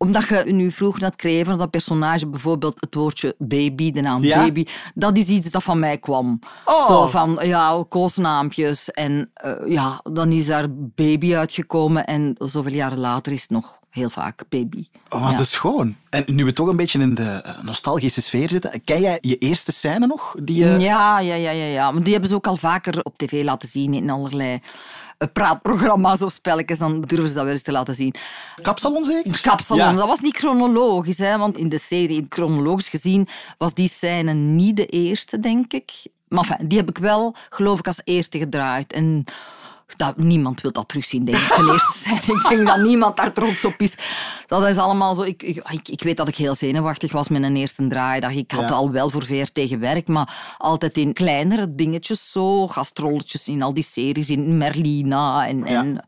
omdat 0.03 0.29
je 0.29 0.43
nu 0.47 0.71
vroeg 0.71 0.99
naar 1.01 1.11
het 1.11 1.19
creëren 1.19 1.47
van 1.47 1.59
dat 1.59 1.71
personage, 1.71 2.27
bijvoorbeeld 2.27 2.81
het 2.81 2.95
woordje 2.95 3.35
baby, 3.39 3.91
de 3.91 4.01
naam 4.01 4.23
Ja? 4.23 4.39
baby, 4.39 4.65
dat 4.95 5.17
is 5.17 5.27
iets 5.27 5.51
dat 5.51 5.63
van 5.63 5.79
mij 5.79 5.99
kwam. 5.99 6.39
Oh. 6.65 6.87
Zo 6.87 7.07
van, 7.07 7.39
ja, 7.43 7.85
koosnaampjes. 7.89 8.91
En 8.91 9.31
eh, 9.35 9.53
ja, 9.67 10.01
dan 10.13 10.31
is 10.33 10.47
daar 10.47 10.67
baby 10.71 11.35
uitgekomen 11.35 12.05
en 12.05 12.35
zoveel 12.39 12.73
jaren 12.73 12.99
later 12.99 13.33
is 13.33 13.41
het 13.43 13.51
nog 13.51 13.79
heel 13.91 14.11
vaak 14.11 14.43
baby. 14.49 14.87
Oh, 15.09 15.23
was 15.23 15.31
Ja. 15.33 15.39
dat 15.39 15.47
schoon. 15.47 15.97
En 16.11 16.25
nu 16.27 16.45
we 16.45 16.53
toch 16.53 16.69
een 16.69 16.77
beetje 16.77 16.99
in 17.01 17.15
de 17.15 17.43
nostalgische 17.63 18.23
sfeer 18.23 18.49
zitten, 18.49 18.85
ken 18.85 19.01
jij 19.01 19.19
je 19.21 19.39
eerste 19.39 19.73
scène 19.73 20.07
nog? 20.07 20.35
Die 20.43 20.57
je... 20.65 20.79
Ja, 20.79 21.21
ja, 21.21 21.35
ja, 21.35 21.51
ja, 21.51 21.65
ja. 21.65 21.91
Maar 21.91 22.03
die 22.03 22.13
hebben 22.13 22.31
ze 22.31 22.37
ook 22.37 22.47
al 22.47 22.57
vaker 22.57 23.01
op 23.03 23.19
tv 23.19 23.45
laten 23.45 23.69
zien 23.69 23.95
in 23.95 24.11
allerlei 24.11 24.61
praatprogramma's 25.33 26.23
of 26.23 26.33
spelletjes. 26.33 26.79
Dan 26.79 27.01
durven 27.01 27.29
ze 27.29 27.35
dat 27.35 27.43
wel 27.45 27.53
eens 27.53 27.63
te 27.63 27.73
laten 27.73 27.95
zien. 27.95 28.15
Kapsalon 28.63 29.05
zeker? 29.05 29.41
Kapsalon, 29.41 29.85
Ja. 29.85 29.93
dat 29.93 30.07
was 30.09 30.21
niet 30.21 30.37
chronologisch. 30.37 31.19
Hè, 31.19 31.39
want 31.39 31.57
in 31.57 31.69
de 31.69 31.79
serie, 31.79 32.27
chronologisch 32.29 32.89
gezien, 32.89 33.29
was 33.59 33.75
die 33.75 33.89
scène 33.89 34.33
niet 34.33 34.77
de 34.77 34.87
eerste, 34.87 35.41
denk 35.41 35.73
ik. 35.73 35.91
Maar 36.29 36.45
enfin, 36.51 36.69
die 36.69 36.79
heb 36.79 36.89
ik 36.89 36.99
wel, 36.99 37.35
geloof 37.51 37.79
ik, 37.79 37.87
als 37.87 38.01
eerste 38.05 38.39
gedraaid. 38.39 38.93
En 38.93 39.25
dat, 39.97 40.17
niemand 40.17 40.61
wil 40.61 40.73
dat 40.73 40.89
terugzien, 40.89 41.25
denk 41.25 41.37
ik, 41.39 41.53
zijn 41.53 41.69
eerste. 41.69 42.11
Ik 42.33 42.47
denk 42.49 42.67
dat 42.67 42.83
niemand 42.83 43.17
daar 43.17 43.33
trots 43.33 43.65
op 43.65 43.75
is. 43.77 43.95
Dat 44.47 44.67
is 44.67 44.77
allemaal 44.77 45.15
zo... 45.15 45.23
Ik, 45.23 45.43
ik, 45.43 45.89
ik- 45.89 46.03
weet 46.03 46.17
dat 46.17 46.29
ik 46.29 46.37
heel 46.37 46.55
zenuwachtig 46.55 47.13
was 47.13 47.29
met 47.29 47.43
een 47.43 47.57
eerste 47.57 47.89
draaidag. 47.89 48.33
Ik 48.33 48.51
had 48.51 48.69
Ja. 48.69 48.75
al 48.75 48.91
wel 48.91 49.11
voor 49.11 49.25
VRT 49.25 49.61
gewerkt, 49.69 50.09
maar 50.09 50.55
altijd 50.59 50.97
in 50.97 51.13
kleinere 51.13 51.75
dingetjes 51.75 52.31
zo. 52.31 52.67
Gastrolletjes 52.69 53.49
in 53.49 53.63
al 53.63 53.75
die 53.75 53.85
series, 53.85 54.31
in 54.31 54.59
Merlina 54.59 55.47
en... 55.47 55.65
en 55.65 56.05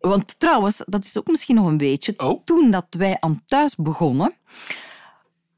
Want 0.00 0.40
trouwens, 0.40 0.82
dat 0.86 1.04
is 1.04 1.18
ook 1.18 1.26
misschien 1.26 1.54
nog 1.54 1.66
een 1.66 1.76
beetje. 1.76 2.14
Oh. 2.16 2.44
Toen 2.44 2.70
dat 2.70 2.86
wij 2.90 3.16
aan 3.20 3.42
thuis 3.46 3.74
begonnen, 3.76 4.34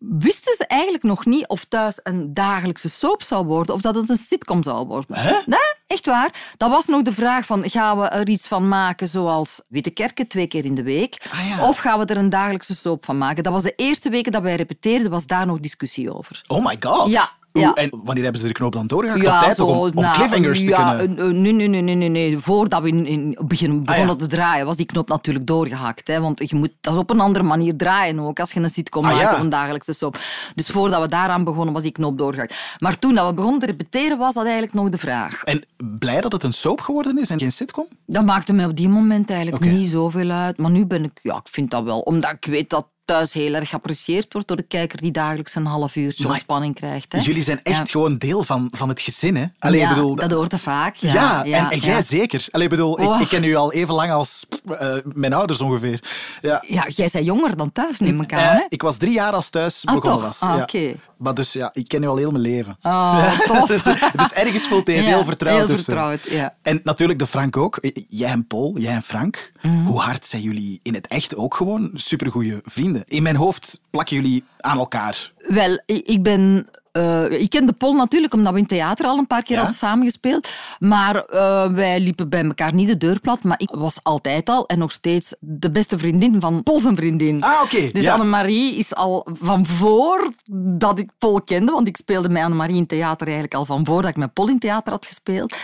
wisten 0.09 0.55
ze 0.57 0.67
eigenlijk 0.67 1.05
nog 1.05 1.27
niet 1.27 1.47
of 1.47 1.65
thuis 1.65 2.01
een 2.03 2.33
dagelijkse 2.33 2.89
soap 2.91 3.23
zou 3.23 3.47
worden 3.47 3.75
of 3.75 3.81
dat 3.81 3.95
het 3.95 4.09
een 4.09 4.17
sitcom 4.17 4.63
zou 4.63 4.87
worden. 4.87 5.17
Nee, 5.47 5.59
echt 5.87 6.07
waar. 6.07 6.53
Dat 6.57 6.71
was 6.71 6.87
nog 6.87 7.03
de 7.03 7.13
vraag 7.13 7.47
van, 7.47 7.71
gaan 7.71 7.99
we 7.99 8.05
er 8.05 8.29
iets 8.29 8.49
van 8.49 8.69
maken 8.69 9.09
zoals 9.09 9.63
Witte 9.69 9.91
Kerken 9.91 10.27
twee 10.27 10.47
keer 10.47 10.65
in 10.65 10.75
de 10.75 10.83
week? 10.83 11.27
Ah, 11.31 11.49
ja. 11.49 11.69
Of 11.69 11.79
gaan 11.79 11.99
we 11.99 12.05
er 12.05 12.17
een 12.17 12.31
dagelijkse 12.31 12.75
soap 12.75 13.05
van 13.05 13.19
maken? 13.19 13.43
Dat 13.43 13.53
was 13.53 13.63
de 13.63 13.75
eerste 13.77 14.09
weken 14.09 14.33
dat 14.33 14.43
wij 14.43 14.57
repeteerden, 14.57 15.11
was 15.11 15.27
daar 15.27 15.47
nog 15.47 15.61
discussie 15.61 16.15
over. 16.15 16.43
Oh 16.47 16.65
my 16.65 16.77
god. 16.81 17.11
Ja, 17.11 17.29
ja. 17.61 17.75
En 17.75 17.91
wanneer 18.05 18.23
hebben 18.23 18.41
ze 18.41 18.47
de 18.47 18.53
knoop 18.53 18.73
dan 18.73 18.87
doorgehakt? 18.87 19.27
op 19.27 19.39
tijd 19.39 19.57
toch 19.57 19.69
om, 19.71 19.77
om 19.77 20.03
na- 20.03 20.13
cliffhangers 20.13 20.59
te 20.59 20.67
ja, 20.67 20.95
kunnen... 20.97 21.43
Nee, 21.43 21.53
nee, 21.53 21.69
nee, 21.83 21.95
nee, 21.95 22.09
nee. 22.09 22.39
Voordat 22.39 22.83
we 22.83 22.89
in, 22.89 23.07
in 23.07 23.39
begin, 23.47 23.85
begonnen 23.85 24.15
Ah, 24.15 24.21
ja. 24.21 24.27
te 24.27 24.37
draaien, 24.37 24.67
was 24.67 24.77
die 24.77 24.87
knop 24.87 25.09
natuurlijk 25.09 25.47
doorgehakt. 25.47 26.09
Hè? 26.09 26.21
Want 26.21 26.51
je 26.51 26.57
moet 26.57 26.73
dat 26.81 26.97
op 26.97 27.11
een 27.11 27.21
andere 27.21 27.45
manier 27.45 27.77
draaien 27.77 28.19
ook, 28.19 28.41
als 28.41 28.53
je 28.53 28.61
een 28.61 28.71
sitcom 28.71 29.05
Ah, 29.05 29.13
maakt 29.17 29.35
of 29.35 29.41
een 29.41 29.49
dagelijkse 29.49 29.93
soap. 29.93 30.19
Dus 30.55 30.69
voordat 30.69 31.01
we 31.03 31.09
daaraan 31.09 31.45
begonnen, 31.45 31.75
was 31.75 31.83
die 31.83 31.93
knop 31.93 32.19
doorgehakt. 32.19 32.77
Maar 32.79 32.99
toen 32.99 33.15
dat 33.15 33.27
we 33.29 33.35
begonnen 33.35 33.61
te 33.61 33.67
repeteren, 33.67 34.19
was 34.19 34.35
dat 34.35 34.45
eigenlijk 34.45 34.75
nog 34.75 34.89
de 34.91 34.99
vraag. 34.99 35.43
En 35.45 35.63
blij 35.99 36.21
dat 36.21 36.33
het 36.33 36.43
een 36.43 36.53
soap 36.53 36.81
geworden 36.81 37.19
is 37.19 37.31
en 37.31 37.39
geen 37.39 37.53
sitcom? 37.53 37.87
Dat 38.07 38.25
maakte 38.25 38.53
mij 38.53 38.65
op 38.65 38.77
die 38.77 38.89
moment 38.89 39.31
eigenlijk 39.31 39.65
niet 39.65 39.89
zoveel 39.91 40.31
uit. 40.31 40.59
Maar 40.59 40.71
nu 40.71 40.87
ben 40.87 41.05
ik, 41.05 41.19
ja, 41.23 41.35
ik 41.37 41.49
vind 41.51 41.71
dat 41.71 41.85
wel. 41.85 42.01
Omdat 42.01 42.31
ik 42.31 42.45
weet 42.45 42.71
dat 42.71 42.87
thuis 43.05 43.33
heel 43.33 43.55
erg 43.55 43.69
geapprecieerd 43.69 44.33
wordt 44.33 44.49
door 44.49 44.57
de 44.57 44.63
kijker 44.63 44.99
die 45.01 45.11
dagelijks 45.11 45.55
een 45.55 45.67
half 45.67 45.97
uurtje 45.97 46.23
Maar 46.23 46.33
ontspanning 46.33 46.75
krijgt. 46.75 47.13
Hè? 47.13 47.21
Jullie 47.21 47.43
zijn 47.43 47.61
echt 47.63 47.79
Ja. 47.79 47.85
gewoon 47.85 48.19
deel 48.19 48.45
van, 48.45 48.69
van 48.73 48.89
het 48.89 49.01
gezin, 49.01 49.37
hè? 49.37 49.45
Allee, 49.59 49.81
ja, 49.81 49.89
bedoel, 49.95 50.15
dat 50.15 50.31
hoort 50.31 50.53
er 50.53 50.59
vaak. 50.59 50.95
Ja, 50.97 51.13
Ja, 51.13 51.43
ja, 51.45 51.59
en, 51.59 51.71
en 51.71 51.79
jij 51.79 52.03
zeker. 52.03 52.47
Allee, 52.51 52.65
ik 52.65 52.71
bedoel, 52.71 53.01
ik, 53.01 53.07
Oh. 53.09 53.21
ik 53.21 53.29
ken 53.29 53.45
u 53.45 53.55
al 53.55 53.73
even 53.73 53.95
lang 53.95 54.13
als 54.13 54.47
eh, 54.79 54.95
mijn 55.05 55.33
ouders 55.33 55.61
ongeveer. 55.61 56.03
Ja. 56.41 56.63
Ja, 56.67 56.87
jij 56.95 57.09
bent 57.13 57.25
jonger 57.25 57.57
dan 57.57 57.73
thuis, 57.73 57.99
neem 57.99 58.21
ik 58.21 58.33
aan. 58.33 58.57
Eh, 58.57 58.61
ik 58.69 58.83
was 58.83 58.97
drie 58.97 59.13
jaar 59.13 59.33
als 59.33 59.51
thuis 59.51 59.83
Ah, 59.87 59.95
begonnen 59.95 60.23
was. 60.23 60.41
Ah, 60.41 60.57
ja. 60.57 60.63
oké. 60.63 60.95
Maar 61.17 61.35
dus 61.35 61.53
ja, 61.53 61.71
ik 61.73 61.89
ken 61.89 62.03
u 62.03 62.07
al 62.07 62.17
heel 62.17 62.31
mijn 62.31 62.43
leven. 62.43 62.77
Oh, 62.83 63.39
tof. 63.47 63.69
dus 64.17 64.33
ergens 64.33 64.67
voelt 64.67 64.87
hij 64.87 64.97
Ja, 64.97 65.03
heel 65.03 65.25
vertrouwd. 65.25 65.67
heel 65.67 65.77
vertrouwd, 65.77 66.21
ja. 66.31 66.55
En 66.63 66.81
natuurlijk 66.85 67.19
de 67.19 67.27
Frank 67.27 67.57
ook. 67.57 67.79
Jij 68.09 68.31
en 68.31 68.47
Paul, 68.47 68.79
jij 68.79 68.95
en 68.95 69.03
Frank. 69.03 69.53
Mhm. 69.63 69.85
Hoe 69.85 70.01
hard 70.01 70.27
zijn 70.27 70.43
jullie 70.43 70.81
in 70.83 70.95
het 70.95 71.07
echt 71.07 71.37
ook 71.37 71.55
gewoon 71.55 71.91
supergoeie 71.95 72.61
vrienden? 72.65 72.94
In 73.07 73.23
mijn 73.23 73.37
hoofd 73.37 73.81
plakken 73.91 74.17
jullie 74.17 74.45
aan 74.61 74.79
elkaar. 74.79 75.33
Wel, 75.47 75.79
ik 75.87 76.23
ben... 76.23 76.69
eh, 76.93 77.31
ik 77.31 77.51
ken 77.51 77.67
de 77.67 77.73
Pol 77.73 77.93
natuurlijk, 77.93 78.35
omdat 78.35 78.53
we 78.53 78.59
in 78.59 78.67
theater 78.67 79.07
al 79.07 79.19
een 79.19 79.27
paar 79.27 79.43
keer 79.43 79.53
Ja? 79.57 79.59
hadden 79.63 79.79
samengespeeld. 79.79 80.49
Maar 80.79 81.17
eh, 81.25 81.67
wij 81.67 82.01
liepen 82.01 82.29
bij 82.29 82.45
elkaar 82.45 82.75
niet 82.75 82.87
de 82.89 82.97
deur 82.97 83.21
plat. 83.21 83.45
Maar 83.45 83.61
ik 83.61 83.71
was 83.73 83.99
altijd 84.03 84.49
al 84.49 84.67
en 84.67 84.79
nog 84.79 84.93
steeds 84.93 85.35
de 85.41 85.71
beste 85.71 85.99
vriendin 85.99 86.41
van 86.41 86.63
Pol 86.63 86.81
zijn 86.81 86.97
vriendin. 86.97 87.43
Ah, 87.43 87.61
oké, 87.63 87.91
Dus 87.93 88.03
ja. 88.03 88.13
Annemarie 88.13 88.75
is 88.77 88.95
al 88.95 89.27
van 89.41 89.67
voor 89.67 90.33
dat 90.79 90.99
ik 90.99 91.11
Pol 91.19 91.41
kende. 91.43 91.73
Want 91.73 91.87
ik 91.89 91.97
speelde 91.97 92.29
met 92.29 92.43
Annemarie 92.43 92.77
in 92.77 92.87
theater 92.87 93.27
eigenlijk 93.27 93.57
al 93.57 93.65
van 93.65 93.87
voordat 93.87 94.11
ik 94.11 94.17
met 94.17 94.33
Pol 94.33 94.49
in 94.49 94.59
theater 94.59 94.93
had 94.93 95.07
gespeeld. 95.07 95.57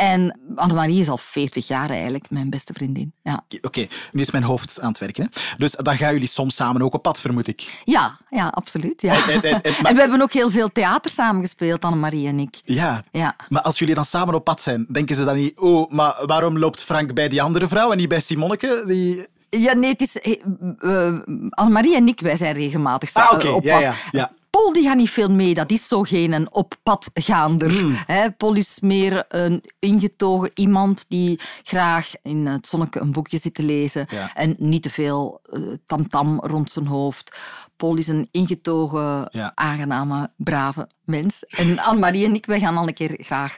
En 0.00 0.38
Annemarie 0.54 1.00
is 1.00 1.08
al 1.08 1.18
40 1.18 1.66
jaar 1.66 1.90
eigenlijk 1.90 2.30
mijn 2.30 2.50
beste 2.50 2.72
vriendin. 2.72 3.12
Ja. 3.22 3.44
Oké, 3.62 3.86
nu 4.12 4.20
is 4.20 4.30
mijn 4.30 4.42
hoofd 4.44 4.80
aan 4.80 4.88
het 4.88 4.98
werken. 4.98 5.22
Hè? 5.30 5.56
Dus 5.56 5.72
dan 5.72 5.96
gaan 5.96 6.12
jullie 6.12 6.28
soms 6.28 6.54
samen 6.54 6.82
ook 6.82 6.94
op 6.94 7.02
pad, 7.02 7.20
vermoed 7.20 7.48
ik. 7.48 7.82
Ja, 7.84 8.18
ja, 8.30 8.46
absoluut. 8.48 9.00
Ja. 9.02 9.28
En- 9.28 9.42
en- 9.42 9.62
en- 9.62 9.72
maar- 9.82 9.90
En 9.90 9.94
we 9.94 10.00
hebben 10.00 10.22
ook 10.22 10.32
heel 10.32 10.50
veel 10.50 10.68
theater 10.72 11.10
samengespeeld, 11.10 11.84
Annemarie 11.84 12.26
en 12.26 12.38
ik. 12.38 12.60
Ja. 12.64 13.02
Ja. 13.12 13.36
Maar 13.48 13.62
als 13.62 13.78
jullie 13.78 13.94
dan 13.94 14.04
samen 14.04 14.34
op 14.34 14.44
pad 14.44 14.62
zijn, 14.62 14.86
denken 14.92 15.16
ze 15.16 15.24
dan 15.24 15.36
niet... 15.36 15.58
Oh, 15.58 15.90
maar 15.90 16.14
waarom 16.26 16.58
loopt 16.58 16.82
Frank 16.82 17.14
bij 17.14 17.28
die 17.28 17.42
andere 17.42 17.68
vrouw 17.68 17.90
en 17.92 17.96
niet 17.98 18.08
bij 18.08 18.20
Simonneke? 18.20 18.82
Die... 18.86 19.26
Ja, 19.50 19.72
nee, 19.74 19.90
het 19.90 20.00
is... 20.00 20.16
eh, 20.18 21.18
Annemarie 21.50 21.96
en 21.96 22.06
ik, 22.06 22.20
wij 22.20 22.36
zijn 22.36 22.54
regelmatig 22.54 23.14
Ah, 23.14 23.24
samen 23.28 23.44
oké. 23.44 23.54
op 23.54 23.64
Ja, 23.64 23.72
pad. 23.74 23.82
ja, 23.82 23.94
ja. 24.10 24.30
Paul 24.50 24.72
die 24.72 24.82
gaat 24.84 24.96
niet 24.96 25.10
veel 25.10 25.28
mee, 25.30 25.54
dat 25.54 25.70
is 25.70 25.88
zo 25.88 26.02
geen 26.02 26.32
een 26.32 26.52
op 26.54 26.74
pad 26.82 27.10
gaander. 27.14 28.04
Paul 28.36 28.54
is 28.54 28.78
meer 28.80 29.24
een 29.28 29.64
ingetogen 29.78 30.50
iemand 30.54 31.04
die 31.08 31.40
graag 31.62 32.12
in 32.22 32.46
het 32.46 32.66
zonneke 32.66 33.00
een 33.00 33.12
boekje 33.12 33.38
zit 33.38 33.54
te 33.54 33.62
lezen 33.62 34.06
Ja. 34.10 34.34
en 34.34 34.54
niet 34.58 34.82
te 34.82 34.90
veel 34.90 35.40
eh, 35.52 35.60
tamtam 35.86 36.40
rond 36.40 36.70
zijn 36.70 36.86
hoofd. 36.86 37.36
Paul 37.76 37.96
is 37.96 38.08
een 38.08 38.28
ingetogen, 38.30 39.28
Ja. 39.30 39.52
aangename, 39.54 40.30
brave 40.36 40.88
mens. 41.04 41.44
En 41.44 41.78
Annemarie 41.78 42.24
en 42.24 42.34
ik, 42.34 42.46
wij 42.46 42.60
gaan 42.60 42.76
al 42.76 42.86
een 42.88 42.94
keer 42.94 43.16
graag 43.22 43.56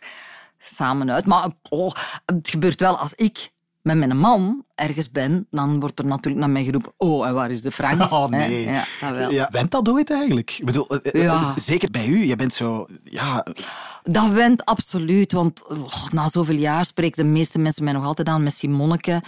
samen 0.58 1.10
uit. 1.12 1.26
Maar 1.26 1.48
oh, 1.68 1.92
het 2.26 2.48
gebeurt 2.48 2.80
wel 2.80 2.96
als 2.96 3.14
ik 3.14 3.50
met 3.82 3.96
mijn 3.96 4.18
man 4.18 4.64
ergens 4.74 5.10
ben, 5.10 5.46
dan 5.50 5.80
wordt 5.80 5.98
er 5.98 6.06
natuurlijk 6.06 6.36
naar 6.36 6.50
mij 6.50 6.64
geroepen 6.64 6.92
oh, 6.96 7.26
en 7.26 7.34
waar 7.34 7.50
is 7.50 7.62
de 7.62 7.72
Frank? 7.72 8.00
Oh 8.12 8.22
Hè? 8.22 8.28
nee. 8.28 8.64
Ja, 8.64 8.84
dat 9.00 9.16
wel. 9.16 9.30
Ja, 9.30 9.48
went 9.52 9.70
dat 9.70 9.88
ooit 9.88 10.10
eigenlijk? 10.10 10.50
Ik 10.58 10.64
bedoel, 10.64 10.86
eh, 10.86 11.14
eh, 11.14 11.22
Ja. 11.22 11.54
zeker 11.60 11.90
bij 11.90 12.06
u. 12.06 12.26
Je 12.26 12.36
bent 12.36 12.54
zo... 12.54 12.86
Ja, 13.02 13.46
Dat 14.02 14.28
went 14.30 14.64
absoluut, 14.64 15.32
want 15.32 15.68
oh, 15.68 16.10
na 16.10 16.28
zoveel 16.28 16.56
jaar 16.56 16.84
spreken 16.84 17.22
de 17.24 17.30
meeste 17.30 17.58
mensen 17.58 17.84
mij 17.84 17.92
nog 17.92 18.04
altijd 18.04 18.28
aan 18.28 18.42
met 18.42 18.54
Simonneke. 18.54 19.22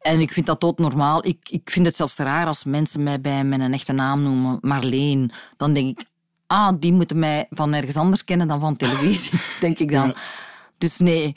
En 0.00 0.20
ik 0.20 0.32
vind 0.32 0.46
dat 0.46 0.60
doodnormaal. 0.60 1.26
Ik, 1.26 1.38
ik 1.50 1.70
vind 1.70 1.86
het 1.86 1.96
zelfs 1.96 2.16
raar 2.16 2.46
als 2.46 2.64
mensen 2.64 3.02
mij 3.02 3.20
bij 3.20 3.44
mijn 3.44 3.72
echte 3.72 3.92
naam 3.92 4.22
noemen, 4.22 4.58
Marleen. 4.60 5.30
Dan 5.56 5.72
denk 5.72 5.98
ik, 5.98 6.06
ah, 6.46 6.72
die 6.78 6.92
moeten 6.92 7.18
mij 7.18 7.46
van 7.50 7.72
ergens 7.72 7.96
anders 7.96 8.24
kennen 8.24 8.48
dan 8.48 8.60
van 8.60 8.76
televisie, 8.76 9.40
denk 9.60 9.78
ik 9.78 9.92
dan. 9.92 10.14
Dus 10.78 10.98
nee. 10.98 11.34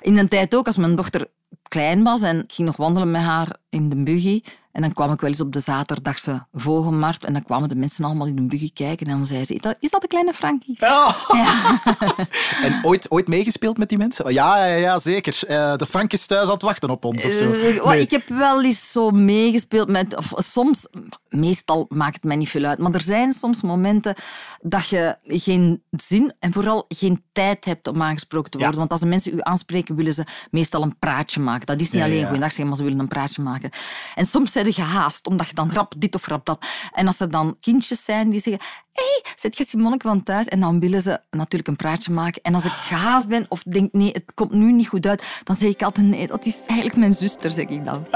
In 0.00 0.16
een 0.18 0.28
tijd 0.28 0.54
ook, 0.54 0.66
als 0.66 0.76
mijn 0.76 0.96
dochter 0.96 1.26
klein 1.74 2.02
was 2.02 2.22
en 2.22 2.42
ik 2.42 2.52
ging 2.52 2.68
nog 2.68 2.76
wandelen 2.76 3.10
met 3.10 3.22
haar 3.22 3.56
in 3.68 3.88
de 3.88 4.02
buggy. 4.02 4.42
En 4.74 4.80
dan 4.80 4.92
kwam 4.92 5.12
ik 5.12 5.20
wel 5.20 5.30
eens 5.30 5.40
op 5.40 5.52
de 5.52 5.60
zaterdagse 5.60 6.46
vogelmarkt 6.52 7.24
en 7.24 7.32
dan 7.32 7.42
kwamen 7.44 7.68
de 7.68 7.74
mensen 7.74 8.04
allemaal 8.04 8.26
in 8.26 8.36
de 8.36 8.42
buggy 8.42 8.72
kijken. 8.72 9.06
En 9.06 9.16
dan 9.16 9.26
zei 9.26 9.44
ze, 9.44 9.54
"Is 9.54 9.60
dat- 9.60 9.76
is 9.80 9.90
dat 9.90 10.00
de 10.00 10.06
kleine 10.06 10.32
Frankie? 10.32 10.76
Ja. 10.78 11.14
En 12.62 12.78
ooit, 12.82 13.10
ooit 13.10 13.28
meegespeeld 13.28 13.78
met 13.78 13.88
die 13.88 13.98
mensen? 13.98 14.32
Ja, 14.32 14.66
ja, 14.66 14.74
ja 14.74 14.98
zeker. 14.98 15.38
Eh, 15.46 15.76
de 15.76 15.86
Frank 15.86 16.12
is 16.12 16.26
thuis 16.26 16.46
aan 16.46 16.52
het 16.52 16.62
wachten 16.62 16.90
op 16.90 17.04
ons 17.04 17.24
of 17.24 17.32
zo. 17.32 17.52
Eh, 17.52 17.84
Nee. 17.84 18.00
Ik 18.00 18.10
heb 18.10 18.28
wel 18.28 18.62
eens 18.64 18.92
zo 18.92 19.10
meegespeeld 19.10 19.88
met... 19.88 20.16
Of 20.16 20.32
soms, 20.36 20.88
meestal 21.28 21.86
maakt 21.88 22.14
het 22.14 22.24
mij 22.24 22.36
niet 22.36 22.48
veel 22.48 22.64
uit, 22.64 22.78
maar 22.78 22.92
er 22.94 23.00
zijn 23.00 23.32
soms 23.32 23.62
momenten 23.62 24.14
dat 24.60 24.88
je 24.88 25.16
geen 25.22 25.82
zin 25.90 26.32
en 26.38 26.52
vooral 26.52 26.84
geen 26.88 27.22
tijd 27.32 27.64
hebt 27.64 27.88
om 27.88 28.02
aangesproken 28.02 28.50
te 28.50 28.58
worden. 28.58 28.74
Ja. 28.74 28.80
Want 28.80 28.90
als 28.92 29.00
de 29.00 29.06
mensen 29.06 29.32
u 29.34 29.38
aanspreken, 29.40 29.94
willen 29.94 30.14
ze 30.14 30.26
meestal 30.50 30.82
een 30.82 30.98
praatje 30.98 31.40
maken. 31.40 31.66
Dat 31.66 31.80
is 31.80 31.90
niet 31.90 32.00
Ja, 32.00 32.06
alleen 32.06 32.18
ja. 32.18 32.24
goeiedag 32.26 32.48
zeggen, 32.48 32.68
maar 32.68 32.76
ze 32.76 32.82
willen 32.82 32.98
een 32.98 33.08
praatje 33.08 33.42
maken. 33.42 33.70
En 34.14 34.26
soms 34.26 34.52
zijn 34.52 34.63
gehaast, 34.72 35.26
omdat 35.26 35.48
je 35.48 35.54
dan 35.54 35.72
rap 35.72 35.94
dit 35.96 36.14
of 36.14 36.26
rap 36.26 36.46
dat. 36.46 36.66
En 36.92 37.06
als 37.06 37.20
er 37.20 37.30
dan 37.30 37.56
kindjes 37.60 38.04
zijn 38.04 38.30
die 38.30 38.40
zeggen... 38.40 38.62
Hé, 38.92 39.02
hey, 39.02 39.32
zit 39.36 39.56
je 39.56 39.64
Simonneke 39.64 40.08
van 40.08 40.22
thuis? 40.22 40.46
En 40.46 40.60
dan 40.60 40.80
willen 40.80 41.02
ze 41.02 41.20
natuurlijk 41.30 41.68
een 41.68 41.76
praatje 41.76 42.12
maken. 42.12 42.42
En 42.42 42.54
als 42.54 42.64
ik 42.64 42.72
gehaast 42.72 43.28
ben 43.28 43.46
of 43.48 43.62
denk, 43.62 43.92
nee, 43.92 44.10
het 44.10 44.24
komt 44.34 44.52
nu 44.52 44.72
niet 44.72 44.88
goed 44.88 45.06
uit, 45.06 45.24
dan 45.44 45.56
zeg 45.56 45.68
ik 45.68 45.82
altijd, 45.82 46.06
nee, 46.06 46.26
dat 46.26 46.46
is 46.46 46.56
eigenlijk 46.66 46.98
mijn 46.98 47.12
zuster, 47.12 47.50
zeg 47.50 47.66
ik 47.66 47.84
dan. 47.84 48.06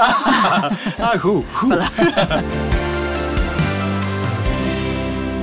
Ah, 0.99 1.19
goed. 1.19 1.45
goed. 1.51 1.77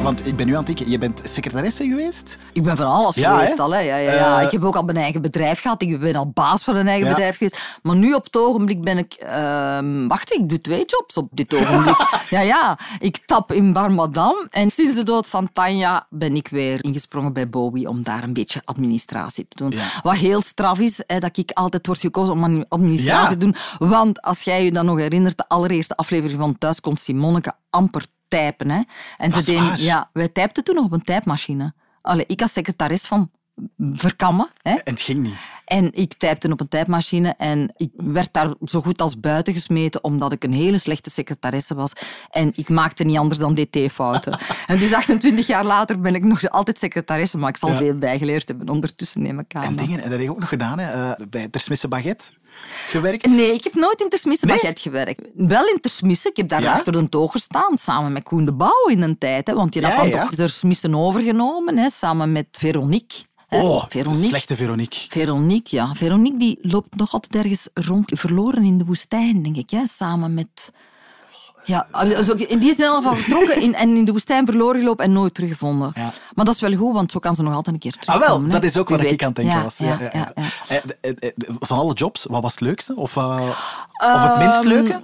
Want 0.06 0.26
ik 0.26 0.36
ben 0.36 0.46
nu 0.46 0.52
aan 0.52 0.58
het 0.64 0.66
denken, 0.66 0.90
je 0.90 0.98
bent 0.98 1.20
secretaresse 1.24 1.88
geweest? 1.88 2.38
Ik 2.52 2.62
ben 2.62 2.76
van 2.76 2.86
alles 2.86 3.14
Ja, 3.14 3.32
geweest 3.34 3.56
hè? 3.56 3.62
al. 3.62 3.74
Hè. 3.74 3.80
Ja, 3.80 3.96
ja, 3.96 4.12
ja. 4.12 4.38
Eh, 4.38 4.44
ik 4.46 4.50
heb 4.50 4.64
ook 4.64 4.76
al 4.76 4.82
mijn 4.82 4.96
eigen 4.96 5.22
bedrijf 5.22 5.60
gehad. 5.60 5.82
Ik 5.82 6.00
ben 6.00 6.14
al 6.16 6.30
baas 6.30 6.62
van 6.62 6.76
een 6.76 6.86
eigen 6.88 7.06
Ja. 7.06 7.12
bedrijf 7.12 7.36
geweest. 7.36 7.78
Maar 7.82 7.96
nu 7.96 8.12
op 8.14 8.24
het 8.24 8.36
ogenblik 8.36 8.82
ben 8.82 8.98
ik... 8.98 9.12
ehm, 9.12 10.06
wacht, 10.06 10.32
ik 10.32 10.48
doe 10.48 10.60
twee 10.60 10.84
jobs 10.86 11.16
op 11.16 11.28
dit 11.32 11.54
ogenblik. 11.54 11.96
ja, 12.30 12.40
ja. 12.40 12.78
Ik 12.98 13.18
tap 13.26 13.52
in 13.52 13.72
Bar 13.72 13.92
Madame. 13.92 14.46
En 14.50 14.70
sinds 14.70 14.94
de 14.94 15.02
dood 15.02 15.26
van 15.26 15.52
Tanja 15.52 16.06
ben 16.10 16.36
ik 16.36 16.48
weer 16.48 16.84
ingesprongen 16.84 17.32
bij 17.32 17.48
Bowie 17.48 17.88
om 17.88 18.02
daar 18.02 18.22
een 18.22 18.32
beetje 18.32 18.62
administratie 18.64 19.46
te 19.48 19.56
doen. 19.56 19.70
Ja. 19.70 19.84
Wat 20.02 20.16
heel 20.16 20.42
straf 20.42 20.78
is, 20.78 21.02
hè, 21.06 21.18
dat 21.18 21.36
ik 21.36 21.50
altijd 21.52 21.86
word 21.86 21.98
gekozen 22.00 22.34
om 22.34 22.64
administratie 22.68 23.28
te 23.38 23.44
doen. 23.44 23.54
Want 23.78 24.22
als 24.22 24.42
jij 24.42 24.64
je 24.64 24.72
dan 24.72 24.84
nog 24.86 24.98
herinnert, 24.98 25.36
de 25.36 25.48
allereerste 25.48 25.96
aflevering 25.96 26.40
van 26.40 26.58
Thuis 26.58 26.80
komt 26.80 27.00
Simonneke 27.00 27.52
amper 27.70 28.04
typen. 28.28 28.70
Hè. 28.70 28.80
En 29.16 29.32
ze 29.32 29.44
deden, 29.44 29.82
ja, 29.82 30.10
wij 30.12 30.28
typten 30.28 30.64
toen 30.64 30.74
nog 30.74 30.84
op 30.84 30.92
een 30.92 31.02
typemachine. 31.02 31.74
Allee, 32.02 32.24
ik 32.26 32.42
als 32.42 32.52
secretaris 32.52 33.06
van 33.06 33.30
Verkammen. 33.92 34.50
Hè. 34.62 34.70
En 34.70 34.80
het 34.92 35.00
ging 35.00 35.22
niet. 35.22 35.34
En 35.64 35.90
ik 35.94 36.14
typte 36.14 36.52
op 36.52 36.60
een 36.60 36.68
typemachine 36.68 37.34
en 37.36 37.72
ik 37.76 37.90
werd 37.96 38.32
daar 38.32 38.54
zo 38.64 38.82
goed 38.82 39.00
als 39.00 39.20
buiten 39.20 39.54
gesmeten 39.54 40.04
omdat 40.04 40.32
ik 40.32 40.44
een 40.44 40.52
hele 40.52 40.78
slechte 40.78 41.10
secretaresse 41.10 41.74
was. 41.74 41.92
En 42.30 42.52
ik 42.54 42.68
maakte 42.68 43.04
niet 43.04 43.18
anders 43.18 43.38
dan 43.40 43.54
dt-fouten. 43.54 44.38
en 44.66 44.78
dus 44.78 44.92
28 44.92 45.46
jaar 45.46 45.64
later 45.64 46.00
ben 46.00 46.14
ik 46.14 46.24
nog 46.24 46.48
altijd 46.48 46.78
secretaresse, 46.78 47.38
maar 47.38 47.48
ik 47.48 47.56
zal 47.56 47.70
Ja. 47.70 47.76
veel 47.76 47.94
bijgeleerd 47.94 48.48
hebben 48.48 48.68
ondertussen, 48.68 49.22
neem 49.22 49.38
ik 49.38 49.54
aan. 49.54 49.62
En 49.62 49.76
dingen, 49.76 49.96
en 49.96 50.02
dat 50.02 50.12
heb 50.12 50.20
je 50.20 50.30
ook 50.30 50.38
nog 50.40 50.48
gedaan, 50.48 50.78
hè, 50.78 51.12
eh, 51.12 51.26
bij 51.30 51.48
Tersmisse 51.48 51.88
Baguette 51.88 52.24
gewerkt. 52.88 53.26
Nee, 53.26 53.52
ik 53.54 53.64
heb 53.64 53.74
nooit 53.74 54.00
in 54.00 54.08
Tersmisse 54.08 54.46
Nee? 54.46 54.54
Baguette 54.56 54.82
gewerkt. 54.82 55.20
Wel 55.34 55.66
in 55.66 55.80
Tersmisse. 55.80 56.28
Ik 56.28 56.36
heb 56.36 56.48
daar 56.48 56.62
Ja? 56.62 56.72
achter 56.72 56.96
een 56.96 57.08
toog 57.08 57.32
gestaan, 57.32 57.78
samen 57.78 58.12
met 58.12 58.22
Koen 58.22 58.44
de 58.44 58.52
Bouw 58.52 58.86
in 58.88 59.02
een 59.02 59.18
tijd. 59.18 59.46
Hè, 59.46 59.54
want 59.54 59.72
die 59.72 59.82
had 59.86 59.92
Ja, 60.04 60.10
dan 60.10 60.20
toch 60.20 60.34
Tersmissen 60.34 60.94
overgenomen, 60.94 61.76
hè, 61.78 61.90
samen 61.90 62.32
met 62.32 62.46
Veronique. 62.50 63.24
Oh, 63.50 63.84
Veronique. 63.88 64.28
slechte 64.28 64.56
Veronique. 64.56 65.06
Veronique, 65.08 65.76
ja. 65.76 65.94
Veronique 65.94 66.38
die 66.38 66.58
loopt 66.62 66.96
nog 66.96 67.12
altijd 67.12 67.34
ergens 67.34 67.68
rond, 67.74 68.10
verloren 68.14 68.64
in 68.64 68.78
de 68.78 68.84
woestijn, 68.84 69.42
denk 69.42 69.56
ik. 69.56 69.70
Hè? 69.70 69.86
Samen 69.86 70.34
met... 70.34 70.72
Ja, 71.64 71.86
in 72.02 72.08
die 72.08 72.16
is 72.18 72.38
in 72.48 72.60
ieder 72.60 72.90
geval 72.90 73.14
vertrokken 73.14 73.60
in, 73.62 73.74
en 73.74 73.96
in 73.96 74.04
de 74.04 74.12
woestijn 74.12 74.46
verloren 74.46 74.80
gelopen 74.80 75.04
en 75.04 75.12
nooit 75.12 75.34
teruggevonden. 75.34 75.92
Ja. 75.94 76.12
Maar 76.34 76.44
dat 76.44 76.54
is 76.54 76.60
wel 76.60 76.74
goed, 76.76 76.92
want 76.92 77.12
zo 77.12 77.18
kan 77.18 77.36
ze 77.36 77.42
nog 77.42 77.54
altijd 77.54 77.74
een 77.74 77.80
keer 77.80 77.92
Ah 77.92 77.98
terugkomen. 78.00 78.28
wel, 78.38 78.42
hè. 78.46 78.60
dat 78.60 78.70
is 78.70 78.76
ook 78.76 78.88
wat 78.88 79.00
ik 79.04 79.22
aan 79.22 79.26
het 79.28 79.36
denken 79.36 79.54
Ja, 79.56 79.62
was. 79.62 79.78
Ja, 79.78 79.98
ja, 80.12 80.32
ja. 80.36 80.82
Van 81.58 81.78
alle 81.78 81.92
jobs, 81.94 82.24
wat 82.28 82.42
was 82.42 82.50
het 82.52 82.60
leukste? 82.60 82.96
Of, 82.96 83.16
eh, 83.16 83.40
of 83.96 84.22
het 84.22 84.38
minst 84.38 84.58
Ehm, 84.58 84.66
leuke? 84.68 85.02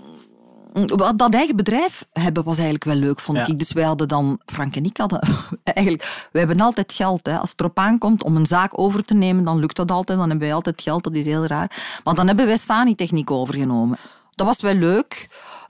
Wat 0.72 1.18
dat 1.18 1.34
eigen 1.34 1.56
bedrijf 1.56 2.04
hebben 2.12 2.44
was 2.44 2.54
eigenlijk 2.54 2.84
wel 2.84 2.94
leuk, 2.96 3.20
vond 3.20 3.38
Ja. 3.38 3.46
ik. 3.46 3.58
Dus 3.58 3.72
wij 3.72 3.84
hadden 3.84 4.08
dan, 4.08 4.40
Frank 4.46 4.76
en 4.76 4.84
ik 4.84 4.96
hadden 4.96 5.20
eigenlijk, 5.64 6.28
wij 6.32 6.42
hebben 6.44 6.60
altijd 6.64 6.92
geld. 6.92 7.26
Hè. 7.26 7.38
Als 7.38 7.50
het 7.50 7.60
erop 7.60 7.78
aankomt 7.78 8.22
om 8.24 8.36
een 8.36 8.46
zaak 8.46 8.78
over 8.78 9.04
te 9.04 9.14
nemen, 9.14 9.44
dan 9.44 9.58
lukt 9.58 9.76
dat 9.76 9.90
altijd. 9.90 10.18
Dan 10.18 10.28
hebben 10.28 10.46
wij 10.46 10.56
altijd 10.56 10.82
geld, 10.82 11.04
dat 11.04 11.14
is 11.14 11.24
heel 11.26 11.46
raar. 11.46 12.00
Maar 12.04 12.14
dan 12.14 12.26
hebben 12.26 12.46
wij 12.46 12.56
Sani-techniek 12.56 13.30
overgenomen. 13.30 13.98
Dat 14.34 14.46
was 14.46 14.60
wel 14.60 14.74
leuk. 14.74 15.28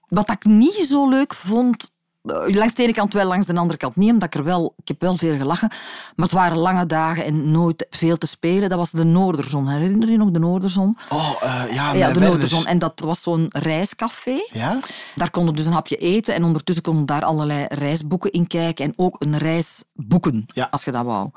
Wat 0.09 0.31
ik 0.31 0.45
niet 0.45 0.75
zo 0.89 1.09
leuk 1.09 1.35
vond, 1.35 1.91
langs 2.23 2.75
de 2.75 2.83
ene 2.83 2.93
kant 2.93 3.13
wel, 3.13 3.27
langs 3.27 3.47
de 3.47 3.57
andere 3.57 3.79
kant 3.79 3.97
niet, 3.97 4.11
omdat 4.13 4.29
ik 4.29 4.35
er 4.35 4.45
wel, 4.45 4.75
ik 4.77 4.89
heb 4.89 5.01
wel 5.01 5.17
veel 5.17 5.37
gelachen, 5.37 5.69
maar 6.17 6.27
het 6.27 6.35
waren 6.35 6.57
lange 6.59 6.87
dagen 6.87 7.25
en 7.25 7.51
nooit 7.51 7.87
veel 7.91 8.17
te 8.17 8.27
spelen. 8.27 8.69
Dat 8.69 8.79
was 8.79 8.91
de 8.91 9.05
Noorderzon. 9.05 9.69
Herinner 9.69 10.11
je 10.11 10.17
nog 10.17 10.31
de 10.31 10.39
Noorderzon? 10.39 10.97
Oh, 11.11 11.31
eh, 11.41 11.75
ja, 11.75 11.93
Ja, 11.93 12.13
de. 12.13 12.21
Noorderzon. 12.21 12.67
En 12.67 12.79
dat 12.79 13.01
was 13.05 13.23
zo'n 13.23 13.47
reiscafé. 13.49 14.37
Ja? 14.53 14.79
Daar 15.15 15.31
konden 15.31 15.53
we 15.53 15.59
dus 15.59 15.67
een 15.69 15.73
hapje 15.75 15.97
eten 15.97 16.35
en 16.35 16.45
ondertussen 16.45 16.85
konden 16.85 17.07
daar 17.07 17.25
allerlei 17.25 17.65
reisboeken 17.69 18.31
in 18.31 18.47
kijken 18.47 18.85
en 18.85 18.93
ook 18.97 19.17
een 19.19 19.39
reis 19.39 19.83
boeken, 19.95 20.45
Ja. 20.47 20.69
als 20.71 20.85
je 20.85 20.91
dat 20.91 21.05
wou. 21.05 21.31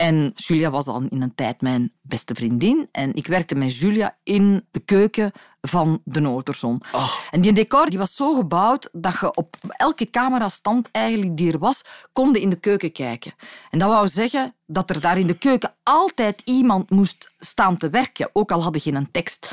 En 0.00 0.32
Julia 0.34 0.70
was 0.70 0.84
dan 0.84 1.08
in 1.08 1.22
een 1.22 1.34
tijd 1.34 1.60
mijn 1.60 1.92
beste 2.02 2.34
vriendin 2.34 2.88
en 2.92 3.14
ik 3.14 3.26
werkte 3.26 3.54
met 3.54 3.76
Julia 3.76 4.16
in 4.22 4.66
de 4.70 4.80
keuken 4.80 5.32
van 5.60 6.00
de 6.04 6.20
Noorderzon. 6.20 6.82
En 7.30 7.40
die 7.40 7.52
decor 7.52 7.90
die 7.90 7.98
was 7.98 8.14
zo 8.14 8.34
gebouwd 8.34 8.88
dat 8.92 9.18
je 9.20 9.34
op 9.34 9.56
elke 9.68 10.10
camerastand 10.10 10.88
eigenlijk 10.92 11.36
die 11.36 11.52
er 11.52 11.58
was, 11.58 11.84
konden 12.12 12.40
in 12.42 12.50
de 12.50 12.60
keuken 12.60 12.92
kijken. 12.92 13.32
En 13.70 13.78
dat 13.78 13.88
wou 13.88 14.08
zeggen 14.08 14.54
dat 14.66 14.90
er 14.90 15.00
daar 15.00 15.18
in 15.18 15.26
de 15.26 15.38
keuken 15.38 15.74
altijd 15.82 16.42
iemand 16.44 16.90
moest 16.90 17.32
staan 17.38 17.76
te 17.76 17.90
werken, 17.90 18.30
ook 18.32 18.52
al 18.52 18.62
hadden 18.62 18.80
geen 18.80 18.94
een 18.94 19.10
tekst. 19.10 19.52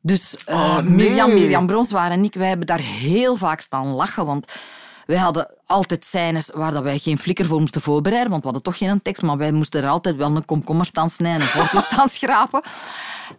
Dus 0.00 0.36
eh, 0.44 0.56
Oh, 0.56 0.78
nee. 0.78 0.90
Mirjam, 0.90 1.34
Mirjam 1.34 1.66
Bronswaar 1.66 2.10
en 2.10 2.24
ik, 2.24 2.34
wij 2.34 2.48
hebben 2.48 2.66
daar 2.66 2.80
heel 2.80 3.36
vaak 3.36 3.60
staan 3.60 3.86
lachen. 3.86 4.26
Want 4.26 4.52
wij 5.08 5.18
hadden 5.18 5.50
altijd 5.66 6.04
scènes 6.04 6.50
waar 6.54 6.72
dat 6.72 6.82
wij 6.82 6.98
geen 6.98 7.18
flikker 7.18 7.46
voor 7.46 7.60
moesten 7.60 7.80
voorbereiden. 7.80 8.30
Want 8.30 8.42
we 8.42 8.48
hadden 8.50 8.72
toch 8.72 8.78
geen 8.78 9.02
tekst. 9.02 9.22
Maar 9.22 9.36
wij 9.36 9.52
moesten 9.52 9.82
er 9.82 9.88
altijd 9.88 10.16
wel 10.16 10.36
een 10.36 10.44
komkommer 10.44 10.86
staan 10.86 11.10
snijden. 11.10 11.48
Een 11.72 11.82
staan 11.82 12.08
schrapen. 12.18 12.62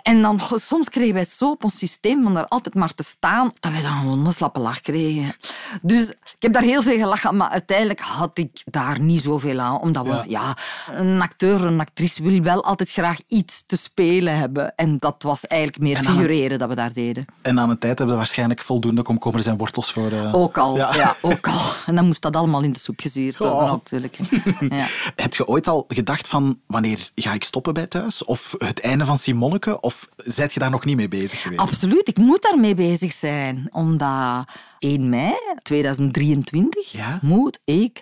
En 0.02 0.22
dan 0.22 0.40
soms 0.56 0.90
kregen 0.90 1.14
wij 1.14 1.26
zo 1.26 1.50
op 1.52 1.64
ons 1.64 1.78
systeem 1.78 2.26
om 2.28 2.34
daar 2.34 2.48
altijd 2.48 2.76
maar 2.76 2.94
te 2.94 3.04
staan. 3.04 3.52
Dat 3.60 3.72
wij 3.72 3.82
dan 3.82 3.92
gewoon 4.00 4.26
een 4.26 4.32
slappe 4.32 4.60
lach 4.60 4.82
kregen. 4.82 5.34
Dus 5.82 6.10
ik 6.10 6.36
heb 6.40 6.54
daar 6.54 6.62
heel 6.62 6.82
veel 6.82 6.98
gelachen. 6.98 7.38
Maar 7.38 7.50
uiteindelijk 7.50 8.00
had 8.00 8.38
ik 8.38 8.62
daar 8.66 9.00
niet 9.00 9.22
zoveel 9.22 9.60
aan. 9.60 9.80
Omdat 9.82 10.06
we, 10.06 10.10
Ja. 10.12 10.24
ja, 10.28 10.58
een 10.94 11.22
acteur, 11.22 11.64
een 11.66 11.80
actrice 11.80 12.24
wil 12.24 12.42
wel 12.42 12.64
altijd 12.64 12.92
graag 12.92 13.18
iets 13.28 13.64
te 13.66 13.78
spelen 13.78 14.38
hebben. 14.38 14.76
En 14.76 14.98
dat 15.00 15.16
was 15.24 15.48
eigenlijk 15.48 15.82
meer 15.84 15.98
het- 15.98 16.06
figureren 16.08 16.60
dat 16.60 16.70
we 16.70 16.76
daar 16.76 16.94
deden. 16.94 17.26
En 17.42 17.60
aan 17.60 17.70
een 17.70 17.80
tijd 17.80 17.98
hebben 17.98 18.16
we 18.16 18.22
waarschijnlijk 18.22 18.62
voldoende 18.62 19.02
komkommers 19.02 19.46
en 19.46 19.58
wortels 19.58 19.92
voor... 19.92 20.12
eh, 20.12 20.36
Ook 20.36 20.58
al, 20.58 20.76
Ja. 20.78 20.96
ja. 20.96 21.16
ook 21.22 21.48
al. 21.48 21.60
En 21.86 21.96
dan 21.96 22.06
moest 22.06 22.22
dat 22.22 22.36
allemaal 22.36 22.62
in 22.62 22.72
de 22.72 22.80
soep 22.80 23.00
gezuurd 23.00 23.38
worden, 23.38 23.58
Oh. 23.62 23.72
natuurlijk. 23.72 24.18
Ja. 24.70 24.86
Heb 25.16 25.34
je 25.36 25.48
ooit 25.48 25.68
al 25.68 25.86
gedacht 25.88 26.28
van 26.28 26.60
wanneer 26.68 27.10
ga 27.16 27.34
ik 27.34 27.44
stoppen 27.44 27.74
bij 27.74 27.88
thuis? 27.88 28.24
Of 28.26 28.56
het 28.58 28.80
einde 28.82 29.06
van 29.06 29.18
Simonneke? 29.18 29.79
Of 29.82 30.08
zijt 30.18 30.54
je 30.54 30.60
daar 30.60 30.70
nog 30.70 30.86
niet 30.86 30.96
mee 30.96 31.08
bezig 31.08 31.42
geweest? 31.42 31.62
Absoluut, 31.62 32.08
ik 32.08 32.18
moet 32.18 32.42
daarmee 32.42 32.76
bezig 32.76 33.12
zijn. 33.12 33.68
Omdat 33.72 34.46
1 34.80 35.10
mei 35.10 35.34
2023 35.62 36.92
Ja? 36.92 37.20
moet 37.22 37.60
ik 37.66 38.02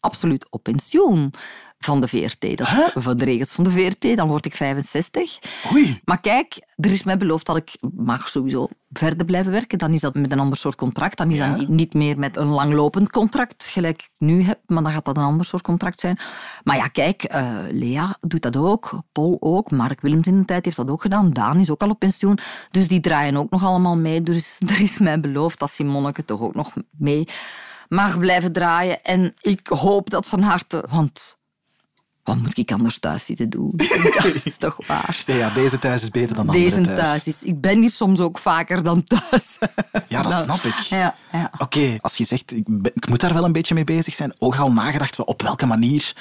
absoluut 0.00 0.50
op 0.50 0.62
pensioen 0.62 1.32
van 1.78 2.00
de 2.00 2.08
VRT. 2.08 2.56
Dat 2.58 2.68
is 2.68 2.90
van 2.94 3.16
de 3.16 3.24
regels 3.24 3.52
van 3.52 3.64
de 3.64 3.70
VRT. 3.70 4.16
Dan 4.16 4.28
word 4.28 4.46
ik 4.46 4.54
65. 4.56 5.38
Oei. 5.72 6.00
Maar 6.04 6.20
kijk, 6.20 6.54
er 6.76 6.92
is 6.92 7.02
mij 7.02 7.16
beloofd 7.16 7.46
dat 7.46 7.56
ik 7.56 7.76
mag 7.96 8.28
sowieso 8.28 8.68
verder 8.92 9.24
blijven 9.24 9.52
werken. 9.52 9.78
Dan 9.78 9.92
is 9.92 10.00
dat 10.00 10.14
met 10.14 10.32
een 10.32 10.38
ander 10.40 10.58
soort 10.58 10.74
contract. 10.74 11.16
Dan 11.16 11.30
is 11.30 11.38
Ja. 11.38 11.56
dat 11.56 11.68
niet 11.68 11.94
meer 11.94 12.18
met 12.18 12.36
een 12.36 12.46
langlopend 12.46 13.10
contract, 13.10 13.64
gelijk 13.64 14.02
ik 14.02 14.08
nu 14.18 14.42
heb. 14.42 14.58
Maar 14.66 14.82
dan 14.82 14.92
gaat 14.92 15.04
dat 15.04 15.16
een 15.16 15.22
ander 15.22 15.46
soort 15.46 15.62
contract 15.62 16.00
zijn. 16.00 16.18
Maar 16.64 16.76
ja, 16.76 16.86
kijk, 16.88 17.22
eh, 17.22 17.58
Lea 17.70 18.16
doet 18.20 18.42
dat 18.42 18.56
ook. 18.56 18.98
Paul 19.12 19.36
ook. 19.40 19.70
Mark 19.70 20.00
Willems 20.00 20.26
in 20.26 20.38
de 20.38 20.44
tijd 20.44 20.64
heeft 20.64 20.76
dat 20.76 20.90
ook 20.90 21.02
gedaan. 21.02 21.30
Daan 21.30 21.58
is 21.58 21.70
ook 21.70 21.82
al 21.82 21.90
op 21.90 21.98
pensioen. 21.98 22.38
Dus 22.70 22.88
die 22.88 23.00
draaien 23.00 23.36
ook 23.36 23.50
nog 23.50 23.64
allemaal 23.64 23.96
mee. 23.96 24.22
Dus 24.22 24.56
er 24.68 24.80
is 24.80 24.98
mij 24.98 25.20
beloofd 25.20 25.58
dat 25.58 25.70
Simonneke 25.70 26.24
toch 26.24 26.40
ook 26.40 26.54
nog 26.54 26.72
mee 26.90 27.24
mag 27.88 28.18
blijven 28.18 28.52
draaien. 28.52 29.02
En 29.02 29.34
ik 29.40 29.66
hoop 29.66 30.10
dat 30.10 30.26
van 30.26 30.42
harte... 30.42 30.84
Want 30.90 31.37
wat 32.28 32.36
moet 32.36 32.58
ik 32.58 32.72
anders 32.72 32.98
thuis 32.98 33.24
zitten 33.24 33.50
doen? 33.50 33.72
Dat 33.76 34.34
is 34.44 34.56
toch 34.56 34.76
waar? 34.86 35.22
Nee, 35.26 35.36
ja, 35.38 35.50
deze 35.50 35.78
thuis 35.78 36.02
is 36.02 36.10
beter 36.10 36.36
dan 36.36 36.46
Deze 36.46 36.76
andere 36.76 36.96
thuis. 36.96 37.26
is. 37.26 37.42
Ik 37.42 37.60
ben 37.60 37.80
hier 37.80 37.90
soms 37.90 38.20
ook 38.20 38.38
vaker 38.38 38.82
dan 38.82 39.04
thuis. 39.04 39.58
Ja, 40.08 40.22
dat 40.22 40.42
snap 40.42 40.60
ik. 40.62 40.74
Ja, 40.74 41.14
ja. 41.32 41.50
Oké, 41.58 41.96
als 42.00 42.16
je 42.16 42.24
zegt, 42.24 42.52
ik, 42.52 42.64
ben- 42.66 42.92
ik 42.94 43.08
moet 43.08 43.20
daar 43.20 43.34
wel 43.34 43.44
een 43.44 43.52
beetje 43.52 43.74
mee 43.74 43.84
bezig 43.84 44.14
zijn, 44.14 44.32
ook 44.38 44.56
al 44.56 44.72
nagedacht 44.72 45.24
op 45.24 45.42
welke 45.42 45.66
manier 45.66 46.12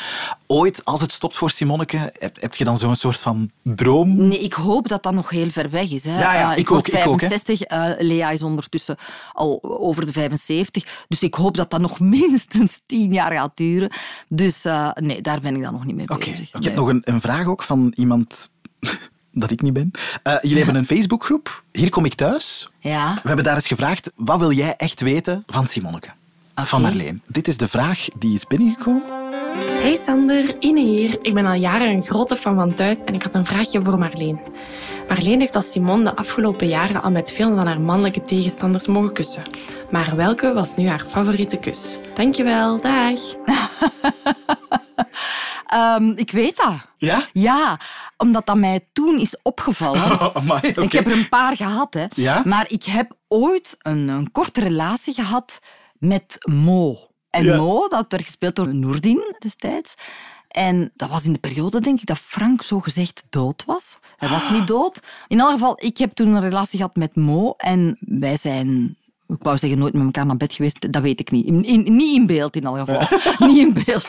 ooit, 0.48 0.86
als 0.86 1.02
het 1.02 1.12
stopt 1.12 1.36
voor 1.38 1.50
Simonneke, 1.50 1.98
heb, 2.18 2.42
heb 2.42 2.56
je 2.56 2.64
dan 2.64 2.78
zo'n 2.78 2.96
soort 2.96 3.20
van 3.20 3.52
droom? 3.62 4.28
Nee, 4.28 4.40
ik 4.40 4.54
hoop 4.54 4.88
dat 4.88 5.04
dat 5.04 5.14
nog 5.14 5.30
heel 5.30 5.50
ver 5.52 5.70
weg 5.70 5.90
is. 5.92 6.04
Hè. 6.06 6.20
Ja, 6.20 6.34
ja, 6.34 6.52
Eh, 6.52 6.58
ik 6.58 6.72
ook, 6.72 6.88
ik 6.88 7.08
ook, 7.08 7.22
hè. 7.22 7.28
65, 7.28 7.62
eh, 7.62 7.90
Lea 7.98 8.30
is 8.30 8.44
ondertussen 8.44 8.96
al 9.34 9.60
over 9.64 10.06
de 10.06 10.12
75. 10.12 11.06
Dus 11.08 11.24
ik 11.24 11.34
hoop 11.34 11.58
dat 11.58 11.70
dat 11.70 11.82
nog 11.82 12.00
minstens 12.18 12.82
tien 12.86 13.14
jaar 13.14 13.32
gaat 13.32 13.58
duren. 13.58 13.92
Dus 14.28 14.66
eh, 14.66 14.90
nee, 14.94 15.22
daar 15.22 15.40
ben 15.42 15.56
ik 15.56 15.62
dan 15.62 15.74
nog 15.74 15.86
niet 15.86 15.96
mee 15.98 16.10
Oké, 16.10 16.30
bezig. 16.30 16.54
ik 16.54 16.64
heb 16.64 16.76
nog 16.76 16.88
een, 16.88 17.02
een 17.04 17.22
vraag 17.22 17.48
ook 17.48 17.64
van 17.64 17.92
iemand 17.96 18.50
dat 19.32 19.52
ik 19.52 19.62
niet 19.62 19.74
ben. 19.74 19.92
Eh, 20.24 20.36
jullie 20.42 20.58
hebben 20.58 20.76
een 20.76 20.86
Facebookgroep, 20.96 21.64
Hier 21.72 21.90
kom 21.90 22.06
ik 22.06 22.14
thuis. 22.14 22.70
Ja, 22.80 23.14
We 23.14 23.28
hebben 23.28 23.46
daar 23.46 23.56
eens 23.56 23.68
gevraagd, 23.68 24.12
wat 24.16 24.40
wil 24.40 24.52
jij 24.52 24.74
echt 24.76 25.02
weten 25.02 25.44
van 25.48 25.68
Simonneke? 25.68 26.10
Van. 26.56 26.82
Marleen. 26.82 27.22
Dit 27.28 27.48
is 27.48 27.58
de 27.58 27.68
vraag 27.68 28.08
die 28.20 28.36
is 28.36 28.48
binnengekomen. 28.48 29.02
Hey 29.58 29.96
Sander, 29.96 30.56
Ine 30.60 30.80
hier. 30.82 31.18
Ik 31.22 31.34
ben 31.34 31.46
al 31.46 31.54
jaren 31.54 31.90
een 31.90 32.02
grote 32.02 32.36
fan 32.36 32.56
van 32.56 32.74
Thuis 32.74 33.02
en 33.04 33.14
ik 33.14 33.24
had 33.24 33.34
een 33.34 33.46
vraagje 33.46 33.84
voor 33.84 33.98
Marleen. 34.00 34.40
Marleen 35.08 35.40
heeft 35.40 35.56
als 35.56 35.72
Simone 35.72 36.04
de 36.04 36.16
afgelopen 36.16 36.68
jaren 36.68 37.02
al 37.02 37.12
met 37.12 37.32
veel 37.32 37.56
van 37.56 37.68
haar 37.68 37.82
mannelijke 37.82 38.22
tegenstanders 38.22 38.88
mogen 38.88 39.14
kussen. 39.14 39.44
Maar 39.92 40.16
welke 40.16 40.54
was 40.54 40.76
nu 40.76 40.88
haar 40.88 41.06
favoriete 41.08 41.58
kus? 41.58 41.98
Dankjewel, 42.16 42.82
dag. 42.82 43.20
Ehm, 45.68 46.10
ik 46.16 46.32
weet 46.32 46.58
dat. 46.58 46.76
Ja? 46.98 47.22
Ja, 47.34 47.80
omdat 48.18 48.46
dat 48.46 48.58
mij 48.58 48.88
toen 48.94 49.20
is 49.20 49.38
opgevallen. 49.42 50.20
Amai, 50.36 50.70
oké. 50.70 50.82
Ik 50.82 50.92
heb 50.92 51.06
er 51.06 51.12
een 51.12 51.30
paar 51.30 51.56
gehad, 51.56 51.94
hè. 51.94 52.06
Ja? 52.16 52.42
Maar 52.46 52.66
ik 52.70 52.84
heb 52.84 53.12
ooit 53.28 53.76
een, 53.80 54.08
een 54.08 54.32
korte 54.32 54.62
relatie 54.62 55.14
gehad 55.14 55.60
met 56.00 56.38
Mo. 56.52 56.98
En 57.30 57.44
Ja. 57.44 57.58
Mo, 57.58 57.88
dat 57.88 58.06
werd 58.10 58.24
gespeeld 58.24 58.56
door 58.56 58.76
Noordin 58.76 59.36
destijds. 59.40 59.94
En 60.48 60.92
dat 60.96 61.10
was 61.10 61.24
in 61.24 61.34
de 61.34 61.40
periode, 61.40 61.80
denk 61.80 62.00
ik, 62.00 62.06
dat 62.06 62.18
Frank 62.18 62.62
zo 62.62 62.80
gezegd 62.80 63.24
dood 63.30 63.64
was. 63.66 63.98
Hij 64.18 64.30
was 64.30 64.50
niet 64.50 64.68
dood. 64.68 65.00
In 65.28 65.40
elk 65.40 65.52
geval, 65.52 65.74
ik 65.84 65.98
heb 65.98 66.12
toen 66.14 66.28
een 66.34 66.42
relatie 66.42 66.78
gehad 66.78 66.96
met 66.96 67.16
Mo. 67.16 67.54
En 67.58 67.98
wij 68.00 68.38
zijn... 68.38 68.98
Ik 69.28 69.36
wou 69.40 69.58
zeggen, 69.58 69.80
nooit 69.80 69.94
met 69.94 70.04
elkaar 70.06 70.26
naar 70.26 70.38
bed 70.38 70.54
geweest. 70.54 70.92
Dat 70.94 71.02
weet 71.02 71.20
ik 71.20 71.32
niet. 71.32 71.46
In, 71.46 71.64
in- 71.64 71.96
niet 71.96 72.16
in 72.16 72.26
beeld, 72.26 72.56
in 72.56 72.64
elk 72.64 72.78
geval. 72.80 73.20
niet 73.48 73.58
in 73.58 73.84
beeld. 73.86 74.08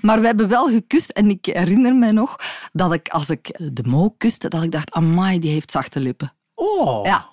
Maar 0.00 0.20
we 0.20 0.26
hebben 0.26 0.48
wel 0.48 0.66
gekust. 0.68 1.10
En 1.10 1.30
ik 1.30 1.46
herinner 1.46 1.94
me 1.94 2.12
nog 2.12 2.36
dat 2.72 2.92
ik, 2.92 3.08
als 3.08 3.30
ik 3.30 3.58
de 3.72 3.82
Mo 3.88 4.14
kuste, 4.18 4.48
dat 4.48 4.62
ik 4.62 4.70
dacht, 4.70 4.92
amai, 4.92 5.38
die 5.38 5.50
heeft 5.52 5.70
zachte 5.70 6.00
lippen. 6.00 6.32
Oh, 6.54 7.04
Ja. 7.06 7.28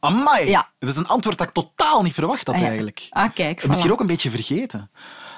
amai. 0.00 0.48
Ja. 0.48 0.70
Dat 0.78 0.88
is 0.90 0.96
een 0.96 1.06
antwoord 1.08 1.38
dat 1.38 1.46
ik 1.46 1.52
totaal 1.52 2.02
niet 2.02 2.14
verwacht 2.14 2.46
had 2.46 2.56
Ah, 2.56 2.62
eigenlijk. 2.62 3.06
Ah, 3.10 3.32
kijk. 3.34 3.66
Misschien 3.66 3.92
ook 3.92 4.00
een 4.00 4.06
beetje 4.06 4.30
vergeten. 4.30 4.90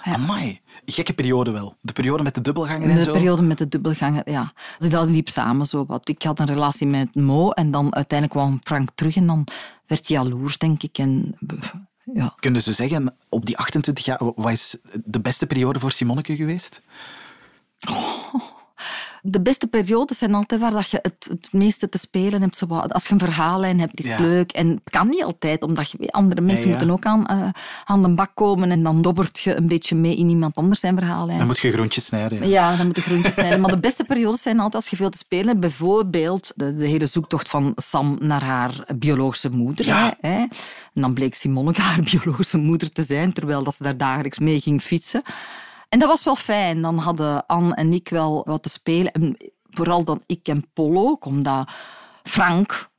Amai. 0.03 0.61
Gekke 0.85 1.13
periode 1.13 1.51
wel. 1.51 1.77
De 1.81 1.93
periode 1.93 2.23
met 2.23 2.35
de 2.35 2.41
dubbelganger 2.41 2.91
en 2.91 2.97
de 2.97 3.03
zo. 3.03 3.13
periode 3.13 3.43
met 3.43 3.59
de 3.59 3.69
dubbelganger, 3.69 4.31
ja. 4.31 4.53
Dat 4.79 5.09
liep 5.09 5.29
samen 5.29 5.67
zo 5.67 5.85
wat. 5.87 6.09
Ik 6.09 6.23
had 6.23 6.39
een 6.39 6.47
relatie 6.47 6.87
met 6.87 7.15
Mo 7.15 7.51
en 7.51 7.71
dan 7.71 7.95
uiteindelijk 7.95 8.41
kwam 8.41 8.59
Frank 8.63 8.89
terug 8.95 9.17
en 9.17 9.27
dan 9.27 9.47
werd 9.87 10.09
hij 10.09 10.17
jaloers, 10.17 10.59
denk 10.59 10.83
ik. 10.83 10.99
En, 10.99 11.39
ja. 12.13 12.35
Kunnen 12.41 12.63
ze 12.63 12.73
zeggen, 12.73 13.17
op 13.29 13.47
die 13.47 13.59
28 13.59 14.05
jaar, 14.05 14.19
wat 14.35 14.53
is 14.53 14.77
de 15.05 15.21
beste 15.21 15.47
periode 15.47 15.79
voor 15.79 15.93
Simonneke 15.93 16.37
geweest? 16.37 16.83
De 19.23 19.41
beste 19.43 19.67
periodes 19.67 20.19
zijn 20.19 20.35
altijd 20.35 20.61
waar 20.61 20.71
dat 20.71 20.91
je 20.91 20.99
het, 21.03 21.27
het 21.31 21.53
meeste 21.53 21.89
te 21.89 21.99
spelen 21.99 22.41
hebt. 22.41 22.63
Als 22.93 23.07
je 23.07 23.13
een 23.13 23.19
verhaallijn 23.21 23.81
hebt, 23.81 23.99
is 23.99 24.09
het 24.09 24.19
Ja. 24.19 24.25
leuk. 24.25 24.53
En 24.53 24.69
het 24.69 24.81
kan 24.91 25.09
niet 25.09 25.25
altijd, 25.25 25.63
omdat 25.63 25.91
je, 25.91 26.11
andere 26.13 26.41
mensen 26.41 26.69
Ja, 26.69 26.73
ja. 26.79 26.85
moeten 26.85 26.91
ook 26.97 27.05
aan, 27.05 27.27
eh, 27.27 27.49
aan 27.85 28.03
de 28.03 28.09
bak 28.09 28.31
komen. 28.35 28.71
En 28.71 28.83
dan 28.83 29.03
dobbert 29.03 29.39
je 29.39 29.57
een 29.57 29.67
beetje 29.69 29.95
mee 29.95 30.17
in 30.17 30.29
iemand 30.29 30.57
anders 30.57 30.81
zijn 30.81 30.97
verhaallijn. 30.97 31.39
Dan 31.39 31.47
moet 31.47 31.59
je 31.59 31.73
groentjes 31.73 32.05
snijden. 32.05 32.39
ja. 32.39 32.47
Ja, 32.71 32.77
dat 32.77 32.85
moeten 32.85 33.03
groentjes 33.03 33.35
zijn. 33.35 33.61
Maar 33.61 33.71
de 33.71 33.79
beste 33.81 34.05
periodes 34.05 34.43
zijn 34.43 34.57
altijd 34.57 34.75
als 34.83 34.89
je 34.91 34.97
veel 34.97 35.11
te 35.11 35.19
spelen 35.19 35.47
hebt. 35.47 35.61
Bijvoorbeeld 35.61 36.53
de, 36.57 36.77
de 36.77 36.87
hele 36.87 37.07
zoektocht 37.07 37.49
van 37.49 37.73
Sam 37.77 38.17
naar 38.21 38.43
haar 38.45 38.85
biologische 38.97 39.51
moeder. 39.51 39.87
Ja. 39.87 40.17
Hè, 40.21 40.29
hè. 40.31 40.39
En 40.95 41.03
dan 41.03 41.15
bleek 41.15 41.35
Simonneke 41.35 41.81
haar 41.89 42.01
biologische 42.11 42.59
moeder 42.59 42.93
te 42.93 43.03
zijn, 43.03 43.33
terwijl 43.33 43.63
dat 43.63 43.75
ze 43.75 43.83
daar 43.83 43.97
dagelijks 43.97 44.39
mee 44.39 44.61
ging 44.61 44.83
fietsen. 44.83 45.23
En 45.89 45.99
dat 45.99 46.09
was 46.09 46.25
wel 46.25 46.37
fijn. 46.37 46.83
Dan 46.83 46.99
hadden 46.99 47.47
Anne 47.47 47.75
en 47.75 47.93
ik 47.93 48.09
wel 48.09 48.43
wat 48.47 48.63
te 48.63 48.69
spelen. 48.69 49.13
En 49.13 49.37
vooral 49.71 50.05
dan 50.05 50.23
ik 50.27 50.49
en 50.49 50.65
Polo, 50.73 51.17
omdat 51.21 51.71
Frank 52.23 52.91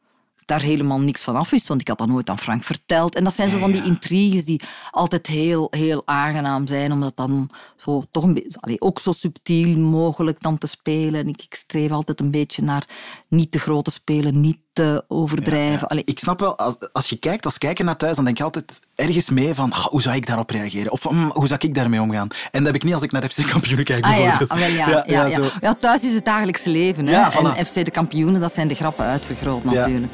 daar 0.49 0.61
helemaal 0.61 0.99
niks 0.99 1.21
van 1.21 1.35
af 1.35 1.49
wist, 1.49 1.67
want 1.67 1.81
ik 1.81 1.87
had 1.87 1.97
dat 1.97 2.07
nooit 2.07 2.29
aan 2.29 2.39
Frank 2.39 2.63
verteld. 2.63 3.15
En 3.15 3.23
dat 3.23 3.33
zijn 3.33 3.49
zo 3.49 3.57
van 3.57 3.71
die 3.71 3.83
intriges 3.83 4.45
die 4.45 4.61
altijd 4.91 5.27
heel, 5.27 5.67
heel 5.69 6.01
aangenaam 6.05 6.67
zijn, 6.67 6.91
omdat 6.91 7.17
dan 7.17 7.49
zo 7.83 8.03
toch 8.11 8.23
een 8.23 8.33
beetje, 8.33 8.57
allee, 8.59 8.81
ook 8.81 8.99
zo 8.99 9.11
subtiel 9.11 9.77
mogelijk 9.77 10.41
dan 10.41 10.57
te 10.57 10.67
spelen. 10.67 11.19
En 11.21 11.27
ik, 11.27 11.41
ik 11.41 11.53
streef 11.55 11.91
altijd 11.91 12.19
een 12.19 12.31
beetje 12.31 12.63
naar 12.63 12.87
niet 13.29 13.51
te 13.51 13.59
grote 13.59 13.91
spelen, 13.91 14.41
niet 14.41 14.57
te 14.73 15.03
overdrijven. 15.07 16.01
Ik 16.05 16.19
snap 16.19 16.39
wel, 16.39 16.57
als, 16.57 16.75
als 16.91 17.09
je 17.09 17.15
kijkt 17.15 17.45
als 17.45 17.57
kijker 17.57 17.85
naar 17.85 17.97
thuis, 17.97 18.15
dan 18.15 18.25
denk 18.25 18.37
je 18.37 18.43
altijd 18.43 18.79
ergens 18.95 19.29
mee 19.29 19.53
van 19.53 19.71
"Ah, 19.71 19.85
hoe 19.85 20.01
zou 20.01 20.15
ik 20.15 20.27
daarop 20.27 20.49
reageren? 20.49 20.91
Of 20.91 21.03
"Hmm, 21.03 21.29
hoe 21.33 21.47
zou 21.47 21.59
ik 21.63 21.75
daarmee 21.75 22.01
omgaan? 22.01 22.27
En 22.51 22.63
dat 22.63 22.65
heb 22.65 22.75
ik 22.75 22.83
niet 22.83 22.93
als 22.93 23.03
ik 23.03 23.11
naar 23.11 23.29
FC 23.29 23.47
Kampioenen 23.49 23.85
kijk, 23.85 24.05
Ah 24.05 24.15
bijvoorbeeld. 24.15 24.49
ah, 24.49 24.59
ja, 24.75 24.89
ja, 24.89 25.03
ja, 25.07 25.29
zo. 25.29 25.43
ja. 25.61 25.73
thuis 25.73 26.03
is 26.03 26.13
het 26.13 26.25
dagelijkse 26.25 26.69
leven. 26.69 27.05
Hè? 27.07 27.31
Voilà. 27.31 27.57
En 27.57 27.65
FC 27.65 27.73
de 27.85 27.91
kampioenen, 27.91 28.41
dat 28.41 28.53
zijn 28.53 28.67
de 28.67 28.75
grappen 28.75 29.05
uitvergroot 29.05 29.63
natuurlijk. 29.63 30.13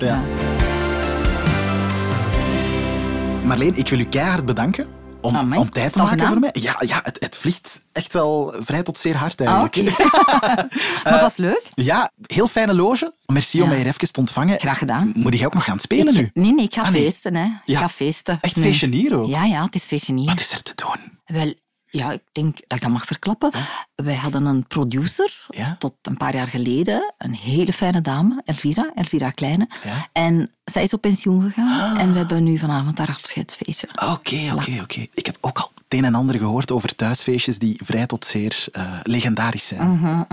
Marleen, 3.43 3.75
ik 3.75 3.89
wil 3.89 3.99
u 3.99 4.05
keihard 4.05 4.45
bedanken 4.45 4.87
om, 5.25 5.35
Amai, 5.35 5.59
om 5.61 5.69
tijd 5.69 5.93
te 5.93 5.99
maken 5.99 6.27
voor 6.27 6.39
mij. 6.39 6.49
Ja, 6.53 6.75
ja 6.85 6.99
het, 7.03 7.17
het 7.19 7.37
vliegt 7.37 7.81
echt 7.91 8.13
wel 8.13 8.53
vrij 8.59 8.83
tot 8.83 8.97
zeer 8.97 9.15
hard 9.15 9.41
Ah, 9.41 9.47
eigenlijk. 9.47 9.99
oké. 9.99 10.07
maar 11.03 11.13
het 11.13 11.21
was 11.21 11.37
leuk. 11.37 11.61
Ja, 11.75 12.11
heel 12.21 12.47
fijne 12.47 12.73
loge. 12.75 13.13
Merci 13.25 13.61
om 13.61 13.67
mij 13.67 13.77
hier 13.77 13.87
even 13.87 14.11
te 14.11 14.19
ontvangen. 14.19 14.59
Graag 14.59 14.77
gedaan. 14.77 15.11
Moet 15.15 15.37
jij 15.37 15.45
ook 15.45 15.53
nog 15.53 15.63
gaan 15.63 15.79
spelen 15.79 16.13
Ik- 16.15 16.31
nu? 16.33 16.41
Nee, 16.43 16.53
nee, 16.53 16.65
ik 16.65 16.73
ga 16.73 16.81
Ah, 16.81 16.89
nee. 16.91 17.01
feesten. 17.03 17.35
Hè. 17.35 17.43
Ik 17.45 17.51
Ja. 17.65 17.79
ga 17.79 17.89
feesten. 17.89 18.37
Echt 18.41 18.55
Nee. 18.55 19.13
ook? 19.13 19.25
Ja, 19.25 19.43
ja, 19.45 19.63
het 19.63 19.75
is 19.75 19.83
feestje 19.83 20.13
hier. 20.13 20.25
Wat 20.29 20.39
is 20.39 20.51
er 20.51 20.61
te 20.61 20.73
doen? 20.75 21.19
Wel, 21.25 21.53
ja, 21.95 22.11
ik 22.11 22.21
denk 22.31 22.53
dat 22.67 22.77
ik 22.77 22.81
dat 22.81 22.91
mag 22.91 23.05
verklappen. 23.05 23.51
Wij 23.95 24.15
hadden 24.15 24.45
een 24.45 24.67
producer 24.67 25.45
Ja? 25.49 25.75
tot 25.79 25.93
een 26.01 26.17
paar 26.17 26.35
jaar 26.35 26.47
geleden. 26.47 27.13
Een 27.17 27.33
hele 27.33 27.73
fijne 27.73 28.01
dame, 28.01 28.41
Elvira, 28.45 28.91
Elvira 28.95 29.29
Kleine. 29.29 29.67
Ja? 29.83 29.91
Ah. 29.91 29.97
En 30.11 30.51
zij 30.63 30.83
is 30.83 30.93
op 30.93 31.01
pensioen 31.01 31.41
gegaan. 31.41 31.97
En 31.97 32.11
we 32.11 32.17
hebben 32.17 32.43
nu 32.43 32.57
vanavond 32.57 32.97
haar 32.97 33.09
afscheidsfeestje. 33.09 33.87
Oké, 34.11 34.51
oké, 34.53 34.79
oké. 34.81 35.05
Ik 35.13 35.25
heb 35.25 35.37
ook 35.41 35.57
al 35.59 35.71
het 35.75 35.93
een 35.99 36.05
en 36.05 36.15
ander 36.15 36.37
gehoord 36.37 36.71
over 36.71 36.95
thuisfeestjes 36.95 37.57
die 37.59 37.79
vrij 37.83 38.05
tot 38.05 38.25
zeer 38.25 38.65
eh, 38.71 38.83
legendarisch 39.03 39.67
zijn. 39.67 39.89
Mhm, 39.89 40.23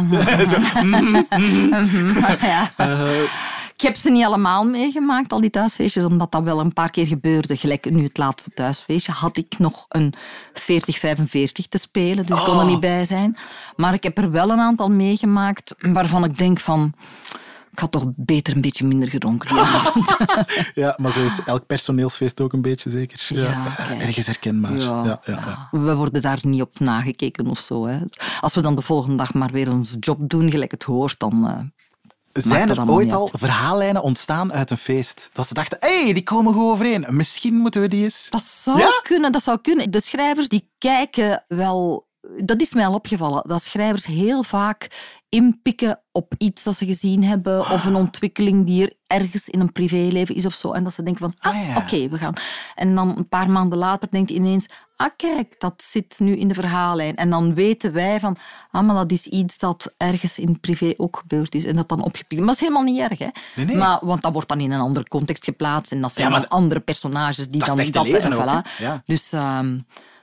Zo, 2.21 2.27
ja. 2.47 2.71
Ik 3.83 3.89
heb 3.89 3.97
ze 3.97 4.11
niet 4.11 4.25
allemaal 4.25 4.65
meegemaakt, 4.65 5.33
al 5.33 5.41
die 5.41 5.51
thuisfeestjes, 5.51 6.05
omdat 6.05 6.33
dat 6.33 6.43
wel 6.43 6.61
een 6.61 6.73
paar 6.73 6.91
keer 6.91 7.07
gebeurde. 7.07 7.57
Gelijk 7.57 7.91
nu 7.91 8.03
het 8.03 8.19
laatste 8.19 8.51
thuisfeestje 8.51 9.13
had 9.13 9.37
ik 9.37 9.59
nog 9.59 9.87
een 9.89 10.15
40-45 10.61 10.63
te 11.69 11.79
spelen, 11.79 12.27
dus 12.27 12.39
ik 12.39 12.45
kon 12.45 12.59
er 12.59 12.67
niet 12.67 12.81
bij 12.81 13.05
zijn. 13.05 13.37
Maar 13.77 13.95
ik 13.95 14.03
heb 14.03 14.19
er 14.19 14.31
wel 14.31 14.51
een 14.51 14.59
aantal 14.59 14.91
meegemaakt 14.91 15.75
waarvan 15.79 16.25
ik 16.25 16.39
denk 16.39 16.61
van... 16.61 16.95
Ik 17.71 17.79
had 17.79 17.93
toch 17.93 18.05
beter 18.17 18.55
een 18.55 18.61
beetje 18.61 18.87
minder 18.87 19.09
gedronken 19.09 19.49
die 19.49 19.59
avond. 19.59 20.17
ja, 20.83 20.97
maar 21.01 21.13
zo 21.13 21.25
is 21.25 21.41
elk 21.45 21.67
personeelsfeest 21.67 22.41
ook 22.41 22.53
een 22.53 22.63
beetje 22.63 22.91
zeker. 22.91 23.21
Ja, 23.29 23.79
ergens 23.99 24.27
herkenbaar. 24.27 24.77
Ja. 24.77 25.21
Ja, 25.25 25.69
We 25.71 25.95
worden 25.95 26.23
daar 26.23 26.39
niet 26.43 26.63
op 26.63 26.79
nagekeken 26.79 27.47
of 27.47 27.59
zo. 27.59 27.87
Hè. 27.87 27.99
Als 28.41 28.55
we 28.55 28.61
dan 28.61 28.75
de 28.75 28.83
volgende 28.83 29.17
dag 29.17 29.35
maar 29.35 29.51
weer 29.51 29.71
onze 29.71 29.99
job 29.99 30.19
doen, 30.29 30.51
gelijk 30.51 30.71
het 30.71 30.83
hoort, 30.83 31.19
dan... 31.19 31.73
Zijn 32.33 32.69
er 32.69 32.91
ooit 32.91 33.13
al 33.13 33.29
verhaallijnen 33.33 34.03
ontstaan 34.03 34.53
uit 34.53 34.71
een 34.71 34.79
feest? 34.79 35.31
Dat 35.33 35.47
ze 35.47 35.55
dachten, 35.55 35.79
hé, 35.81 36.03
hey, 36.05 36.13
die 36.13 36.23
komen 36.23 36.53
goed 36.55 36.71
overeen. 36.73 37.07
Misschien 37.11 37.55
moeten 37.55 37.81
we 37.81 37.89
die 37.89 38.03
eens... 38.05 38.27
Dat 38.31 38.43
zou 38.43 38.79
Ja? 38.79 39.01
kunnen, 39.03 39.33
dat 39.33 39.43
zou 39.43 39.59
kunnen. 39.63 39.91
De 39.91 40.01
schrijvers 40.01 40.49
die 40.49 40.71
kijken 40.79 41.45
wel... 41.49 42.11
Dat 42.45 42.61
is 42.61 42.75
mij 42.75 42.87
al 42.87 42.95
opgevallen, 42.95 43.43
dat 43.47 43.63
schrijvers 43.63 44.07
heel 44.07 44.43
vaak 44.43 44.89
inpikken 45.29 46.01
op 46.13 46.35
iets 46.39 46.63
dat 46.63 46.77
ze 46.77 46.87
gezien 46.87 47.25
hebben 47.25 47.61
of 47.61 47.85
een 47.85 47.95
ontwikkeling 47.95 48.67
die 48.67 48.83
er 48.83 48.93
ergens 49.19 49.49
in 49.49 49.61
een 49.61 49.73
privéleven 49.73 50.35
is 50.35 50.47
of 50.47 50.55
zo. 50.55 50.73
En 50.73 50.85
dat 50.85 50.93
ze 50.93 51.03
denken 51.03 51.31
van, 51.31 51.53
ah, 51.53 51.69
Ah, 51.71 51.77
oké, 51.77 52.09
we 52.09 52.19
gaan. 52.19 52.33
En 52.75 52.95
dan 52.95 53.17
een 53.17 53.29
paar 53.29 53.51
maanden 53.51 53.79
later 53.79 54.11
denkt 54.11 54.29
hij 54.31 54.39
ineens, 54.39 54.67
ah 55.03 55.11
kijk, 55.17 55.55
dat 55.59 55.83
zit 55.83 56.15
nu 56.19 56.37
in 56.37 56.49
de 56.49 56.55
verhaallijn. 56.55 57.17
En 57.17 57.31
dan 57.31 57.55
weten 57.55 57.93
wij 57.93 58.21
van, 58.21 58.37
ah, 58.71 58.87
maar 58.87 58.95
dat 58.95 59.13
is 59.13 59.27
iets 59.27 59.59
dat 59.59 59.95
ergens 59.97 60.39
in 60.39 60.61
privé 60.61 60.95
ook 60.97 61.17
gebeurd 61.17 61.55
is. 61.55 61.65
En 61.65 61.77
dat 61.77 61.89
dan 61.89 62.03
opgepikt. 62.03 62.37
Maar 62.37 62.47
dat 62.47 62.55
is 62.55 62.61
helemaal 62.61 62.83
niet 62.83 63.01
erg, 63.01 63.19
hè. 63.19 63.29
Nee, 63.55 63.67
nee. 63.67 63.77
Maar, 63.77 63.99
want 64.03 64.23
dat 64.23 64.33
wordt 64.33 64.49
dan 64.49 64.61
in 64.61 64.71
een 64.73 64.81
andere 64.81 65.09
context 65.09 65.45
geplaatst 65.45 65.93
en 65.93 66.01
dat 66.01 66.13
zijn 66.13 66.27
Ja, 66.27 66.33
maar 66.33 66.41
dan 66.41 66.59
andere 66.59 66.81
personages 66.81 67.49
die 67.49 67.59
dat 67.59 67.69
dan 67.69 67.79
echte 67.79 68.03
leven 68.03 68.23
en 68.23 68.35
ook, 68.35 68.43
voilà. 68.43 68.67
hè. 68.77 68.85
Ja. 68.85 69.03
Dus 69.07 69.33
ehm, 69.33 69.79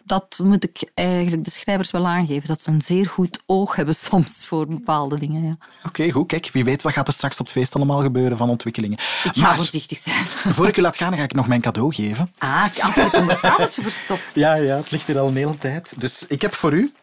dat 0.09 0.39
moet 0.43 0.63
ik 0.63 0.91
eigenlijk 0.93 1.43
de 1.43 1.51
schrijvers 1.51 1.91
wel 1.91 2.07
aangeven. 2.07 2.47
Dat 2.47 2.61
ze 2.61 2.71
een 2.71 2.81
zeer 2.81 3.05
goed 3.05 3.39
oog 3.45 3.75
hebben 3.75 3.95
soms 3.95 4.45
voor 4.45 4.67
bepaalde 4.67 5.19
dingen. 5.19 5.43
Ja. 5.43 5.57
Oké, 5.85 6.11
goed. 6.11 6.27
Kijk, 6.27 6.49
wie 6.53 6.63
weet 6.63 6.81
wat 6.81 6.93
gaat 6.93 7.07
er 7.07 7.13
straks 7.13 7.39
op 7.39 7.45
het 7.45 7.55
feest 7.55 7.75
allemaal 7.75 8.01
gebeuren 8.01 8.37
van 8.37 8.49
ontwikkelingen. 8.49 8.97
Ik 8.97 9.31
ga 9.33 9.41
maar 9.41 9.55
voorzichtig 9.55 9.97
zijn. 9.97 10.25
voor 10.55 10.67
ik 10.67 10.77
u 10.77 10.81
laat 10.81 10.97
gaan, 10.97 11.17
ga 11.17 11.23
ik 11.23 11.33
nog 11.33 11.47
mijn 11.47 11.61
cadeau 11.61 11.93
geven. 11.93 12.33
Ah, 12.37 12.65
ik 12.73 12.81
had 12.81 12.95
het 12.95 13.13
onder 13.13 13.31
het 13.31 13.41
tafeltje 13.41 13.81
verstopt. 13.81 14.23
Ja, 14.33 14.53
ja, 14.53 14.75
het 14.75 14.91
ligt 14.91 15.07
hier 15.07 15.19
al 15.19 15.27
een 15.27 15.35
hele 15.35 15.57
tijd. 15.57 15.93
Dus 15.97 16.25
ik 16.27 16.41
heb 16.41 16.53
voor 16.53 16.73
u... 16.73 16.93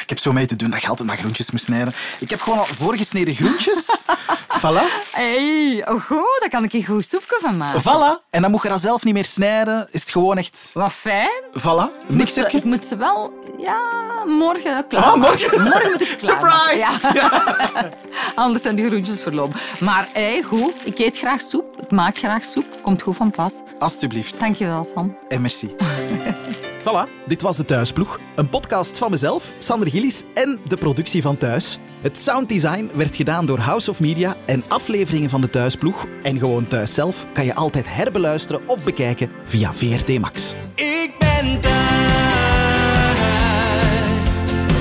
Ik 0.00 0.08
heb 0.08 0.18
zo 0.18 0.32
mee 0.32 0.46
te 0.46 0.56
doen 0.56 0.70
dat 0.70 0.82
je 0.82 0.88
altijd 0.88 1.08
maar 1.08 1.16
groentjes 1.16 1.50
moet 1.50 1.60
snijden. 1.60 1.94
Ik 2.18 2.30
heb 2.30 2.40
gewoon 2.40 2.58
al 2.58 2.64
voorgesneden 2.64 3.34
groentjes. 3.34 3.86
voilà. 4.62 4.82
Hey, 5.12 5.82
oh 5.88 6.00
goed, 6.04 6.36
daar 6.40 6.48
kan 6.50 6.64
ik 6.64 6.72
een 6.72 6.84
goed 6.84 7.06
soepje 7.06 7.38
van 7.40 7.56
maken. 7.56 7.80
Voilà. 7.80 8.30
En 8.30 8.42
dan 8.42 8.50
moet 8.50 8.62
je 8.62 8.68
dat 8.68 8.80
zelf 8.80 9.04
niet 9.04 9.14
meer 9.14 9.24
snijden. 9.24 9.86
Is 9.90 10.00
het 10.00 10.10
gewoon 10.10 10.38
echt... 10.38 10.70
Wat 10.72 10.92
fijn. 10.92 11.42
Voilà. 11.58 11.62
Ik 11.62 12.08
moet, 12.08 12.16
Niks 12.16 12.32
ze, 12.32 12.40
heb 12.40 12.50
je. 12.50 12.58
ik 12.58 12.64
moet 12.64 12.86
ze 12.86 12.96
wel, 12.96 13.32
ja, 13.58 13.80
morgen 14.26 14.86
klaar. 14.88 15.02
Ah, 15.04 15.14
morgen? 15.14 15.62
Morgen 15.62 15.90
moet 15.90 16.00
ik 16.00 16.06
ze 16.06 16.16
klaar 16.16 16.68
Surprise! 16.68 17.20
Ja. 17.20 17.90
Anders 18.44 18.62
zijn 18.62 18.74
die 18.74 18.86
groentjes 18.86 19.18
verlopen. 19.20 19.60
Maar 19.80 20.08
hey, 20.12 20.42
goed, 20.42 20.74
ik 20.84 20.98
eet 20.98 21.18
graag 21.18 21.40
soep. 21.40 21.80
Ik 21.82 21.90
maak 21.90 22.18
graag 22.18 22.44
soep. 22.44 22.66
Komt 22.82 23.02
goed 23.02 23.16
van 23.16 23.30
pas. 23.30 23.52
Alsjeblieft. 23.78 24.38
Dankjewel, 24.38 24.84
Sam. 24.84 25.16
En 25.28 25.40
merci. 25.40 25.74
voilà, 26.84 27.08
dit 27.26 27.42
was 27.42 27.56
De 27.56 27.64
Thuisploeg. 27.64 28.18
Een 28.34 28.48
podcast 28.48 28.98
van 28.98 29.10
mezelf, 29.10 29.52
Sander 29.58 29.90
Gillis, 29.90 30.22
en 30.34 30.60
de 30.66 30.76
productie 30.76 31.22
van 31.22 31.36
Thuis. 31.36 31.78
Het 32.00 32.18
sounddesign 32.18 32.90
werd 32.94 33.16
gedaan 33.16 33.46
door 33.46 33.58
House 33.58 33.90
of 33.90 34.00
Media 34.00 34.34
en 34.46 34.64
afleveringen 34.68 35.30
van 35.30 35.40
De 35.40 35.50
Thuisploeg 35.50 36.06
en 36.22 36.38
gewoon 36.38 36.68
thuis 36.68 36.94
zelf 36.94 37.26
kan 37.32 37.44
je 37.44 37.54
altijd 37.54 37.86
herbeluisteren 37.88 38.68
of 38.68 38.84
bekijken 38.84 39.30
via 39.44 39.74
VRT 39.74 40.18
Max. 40.18 40.54
Ik 40.74 41.10
ben 41.18 41.60
thuis, 41.60 41.74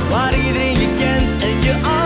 waar 0.09 0.37
iedereen 0.37 0.79
je 0.79 0.93
kent 0.97 1.41
en 1.43 1.61
je 1.61 2.02